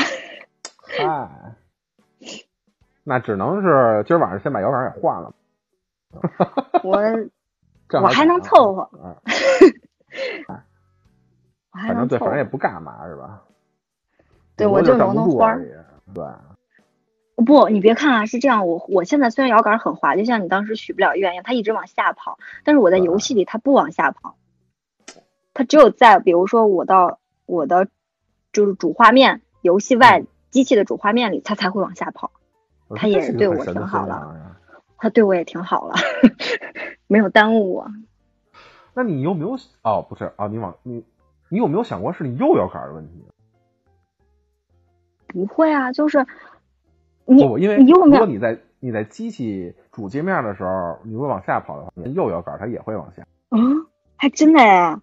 [0.81, 1.55] 嗨，
[3.05, 5.33] 那只能是今儿晚上先把摇杆给换了。
[6.83, 6.97] 我
[8.01, 9.15] 我还能凑合，嗯，
[10.47, 10.63] 我还
[11.85, 12.43] 反正对，反正也。
[12.43, 13.43] 不干嘛是吧？
[14.55, 15.55] 对我就站不挪挪花。
[16.13, 16.25] 对，
[17.45, 24.35] 不，你别看啊，是这样，我我现在虽然摇杆很滑，就像你当时许不了愿一样，它一直往下跑，但是我在游戏里它不往下跑，
[25.53, 27.87] 它只有在比如说我到我的
[28.51, 32.31] 就是主画面游戏外嗯机器的主画面里，它才会往下跑。
[32.95, 34.55] 它也是对我挺好的分享呀
[34.97, 35.95] 它对我也挺好了，
[37.05, 37.91] 没有耽误我。
[38.93, 40.01] 那你有没有哦？
[40.01, 41.03] 不是啊，你往你
[41.49, 43.23] 你有没有想过是你右摇杆的问题？
[45.27, 46.25] 不会啊，就是
[47.25, 53.25] 你不，因为如果你在你在机器主界面的时候，你如果往下跑的话，你右摇杆它也会往下。
[53.51, 55.01] 嗯，还真的哎，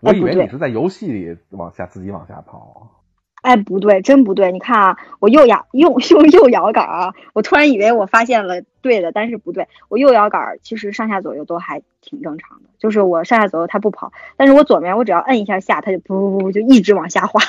[0.00, 2.94] 我以为你是在游戏里往下自己往下跑。
[3.42, 4.50] 哎，不对，真不对！
[4.52, 17.40] 你看啊，我右摇右 用右摇杆啊，我突然以为我发现了对的，但是不对，我右摇杆其实上下左右都还挺正常的，就是我上下左右它不跑，但是我左面我只要摁一下下，它就噗噗噗就一直往下滑，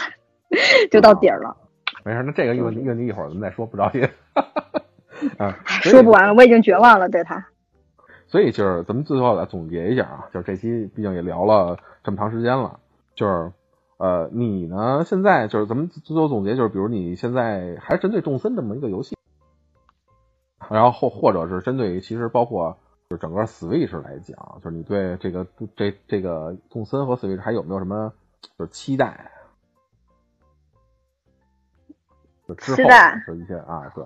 [0.91, 1.55] 就到底儿了，
[2.03, 4.07] 没事，那这个一问题一问题一会儿咱们再说，不着急。
[5.37, 7.45] 啊，说不完了，我已经绝望了，对它。
[8.27, 12.79] 所以就是咱们最后来总结一下啊，就是这期毕竟也聊了这么长时间了，
[13.15, 13.51] 就是
[13.97, 19.17] 呃，你呢现在就是咱们最后总结就是，比如你现在还是针对众森这么一个游戏，
[20.69, 22.77] 然后或或者是针对于其实包括
[23.09, 25.43] 就整个 Switch 来讲，就是你对这个
[25.75, 29.31] 这这个动森和 Switch 还有没有什么就是期待？
[32.47, 34.03] 就之后期待一些啊，对，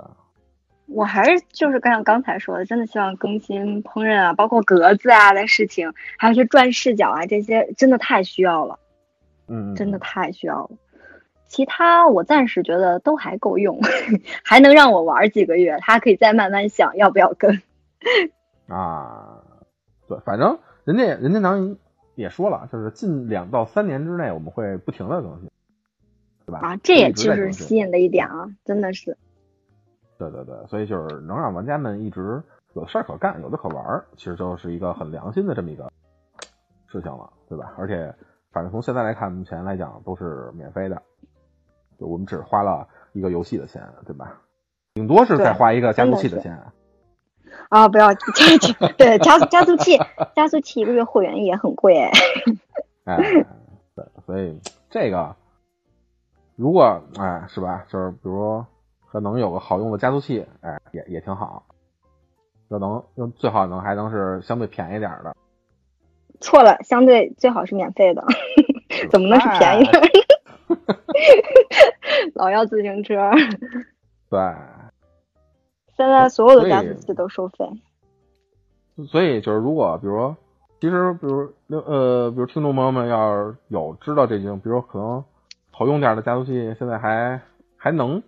[0.85, 8.79] 我还是就是像刚才说的，真的希望更新烹饪啊，包括格子啊的事情，还有一些转视角啊，这些真的太需要了。
[9.47, 10.69] 嗯，真的太需要了。
[11.47, 13.81] 其他我暂时觉得都还够用，
[14.45, 17.61] 还能让我玩几个月，他可以再慢慢想要不要跟。
[18.67, 19.43] 啊，
[20.07, 21.77] 对，反正人家人家能
[22.15, 25.51] 也说了，就是近两到三年之内我们会不停的更新，
[26.45, 26.59] 对吧？
[26.59, 29.17] 啊，这也就是吸引的一点啊，真的是。
[30.17, 32.41] 对对对，所以就是能让玩家们一直
[32.73, 35.91] 有事儿可干，有的可玩儿，其实就是一个很良心的这么一个
[36.87, 37.73] 事情了，对吧？
[37.77, 38.13] 而且
[38.51, 41.01] 反正从现在来看，目前来讲都是免费的，
[41.99, 44.39] 就我们只花了一个游戏的钱，对吧？
[44.93, 46.71] 顶多是再花一个加速器的钱。
[47.69, 48.21] 啊，不要加
[48.97, 49.99] 对加速加速器，
[50.35, 52.11] 加速器一个月会员也很贵哎。
[53.05, 53.17] 哎，
[53.95, 54.59] 对，所以
[54.89, 55.35] 这个
[56.55, 58.65] 如果哎是吧，就是比如说
[59.11, 61.63] 可能有个好用的加速器，哎也也挺好，
[62.69, 65.35] 就能用最好能还能是相对便宜点的，
[66.39, 68.23] 错了，相对最好是免费的，
[69.11, 70.01] 怎么能是便宜的？
[72.35, 73.31] 老要自行车，
[74.29, 74.39] 对，
[76.03, 77.65] 现在所有的加速器都收费。
[79.07, 80.35] 所以就是如果比如说，
[80.79, 85.23] 其实比如呃，比如听众朋友们要是有知道这种，比如说可能
[85.71, 87.41] 好用点儿的加速器，现在还
[87.77, 88.21] 还能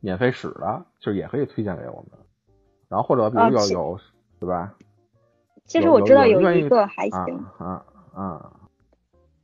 [0.00, 2.18] 免费使的，就是也可以推荐给我们。
[2.88, 3.98] 然后或者比如要有，
[4.38, 4.74] 对吧？
[5.64, 7.82] 其实我知道有一个还啊行，啊
[8.12, 8.50] 啊！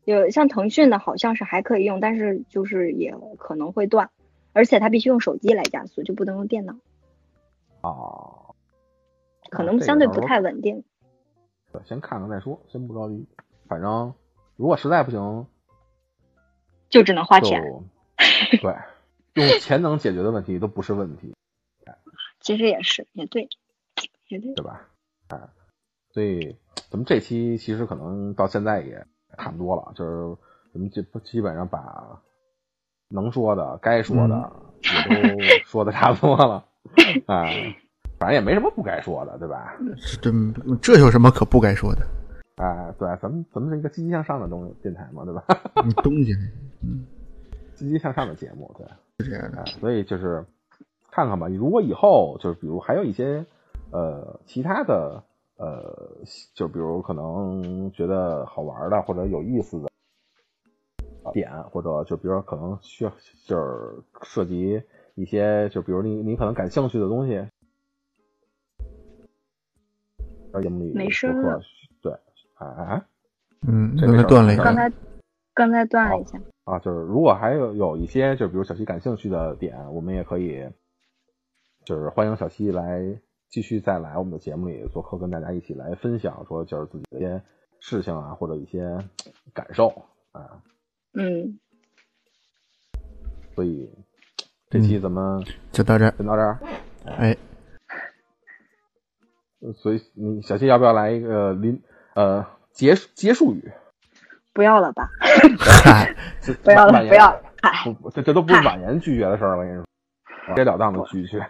[0.05, 4.11] 有像腾讯的好像是还可以用，但是就是也可能会断，
[4.53, 6.75] 而且它必须用手机来加速，就不能用电脑，
[7.83, 8.55] 哦，
[9.51, 10.85] 可啊这个能相对不太稳定。
[11.73, 13.27] 对，先看看再说，先不着急。
[13.69, 14.15] 反正
[14.57, 15.47] 如果实在不行，
[16.89, 17.63] 就只能花钱。
[18.61, 18.77] 对，
[19.35, 21.35] 用钱能解决的问题都不是问题，
[22.41, 23.49] 其实也是，也对，
[24.29, 24.55] 也对。
[24.55, 24.89] 对吧？
[25.29, 25.39] 哎，
[26.13, 26.59] 所以
[26.91, 29.07] 咱们这期其实可能到现在也
[29.39, 30.37] 差不多了，就是
[30.75, 32.21] 咱们基基本上把
[33.09, 34.53] 能说的、该说的
[34.83, 36.67] 也都说的差不多了，
[37.27, 37.77] 哎，
[38.19, 39.77] 反正也没什么不该说的，对吧？
[39.97, 42.07] 是真这有什么可不该说的？
[42.63, 45.45] 啊，对，咱们咱们是一个积极向上的东电台嘛，对吧？
[45.85, 46.35] 你东西
[46.83, 47.07] 嗯
[47.75, 48.87] 积极向上的节目，对，
[49.25, 50.45] 是这样的哎，所以就是
[51.11, 51.49] 看看吧。
[51.49, 53.45] 如果以后就是比如还有一些
[53.91, 55.23] 呃其他的
[55.57, 56.17] 呃，
[56.55, 59.89] 就比如可能觉得好玩的或者有意思的
[61.33, 63.13] 点，或者就比如说可能需要
[63.47, 64.83] 就是涉及
[65.15, 67.47] 一些就比如你你可能感兴趣的东西，
[70.53, 71.61] 在节目里没声做客了
[72.03, 72.13] 对，
[72.55, 73.07] 啊啊。
[73.67, 74.93] 嗯，这刚才没事儿没事儿断了一下刚，才
[75.53, 80.67] 刚才断了一下，啊，就是如果还有有一些，就比如小西感兴趣的点，我们也可以，
[81.85, 83.21] 就是欢迎小西来
[83.51, 87.43] 继续再来我们的节目里做客，跟大家一起来分享，说就是自己的一些
[87.81, 88.97] 事情啊，或者一些
[89.53, 89.89] 感受
[90.33, 90.63] 啊。
[91.13, 91.59] 嗯，
[93.55, 93.91] 所以
[94.71, 96.15] 这期咱们就到这儿。
[96.17, 96.59] 先到这儿。
[97.05, 97.37] 哎，
[99.61, 101.83] 呃所以你小七要不要来一个临
[102.15, 103.73] 呃结束结束语？
[104.53, 105.09] 不要了吧，
[105.85, 109.85] 嗨， 这不要了，不要了，嗨，这这都不是婉言拒绝的事儿了，我跟你说，
[110.49, 111.45] 直截了当的拒绝。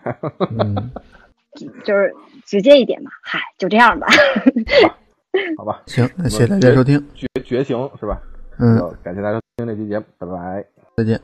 [0.58, 0.90] 嗯，
[1.84, 2.14] 就是
[2.44, 4.06] 直接一点嘛，嗨，就这样吧。
[5.56, 8.20] 好吧， 行，那谢谢大家收听，绝绝情是吧？
[8.58, 10.64] 嗯，感谢大家收听这期节目，拜拜。
[10.96, 11.20] 再见。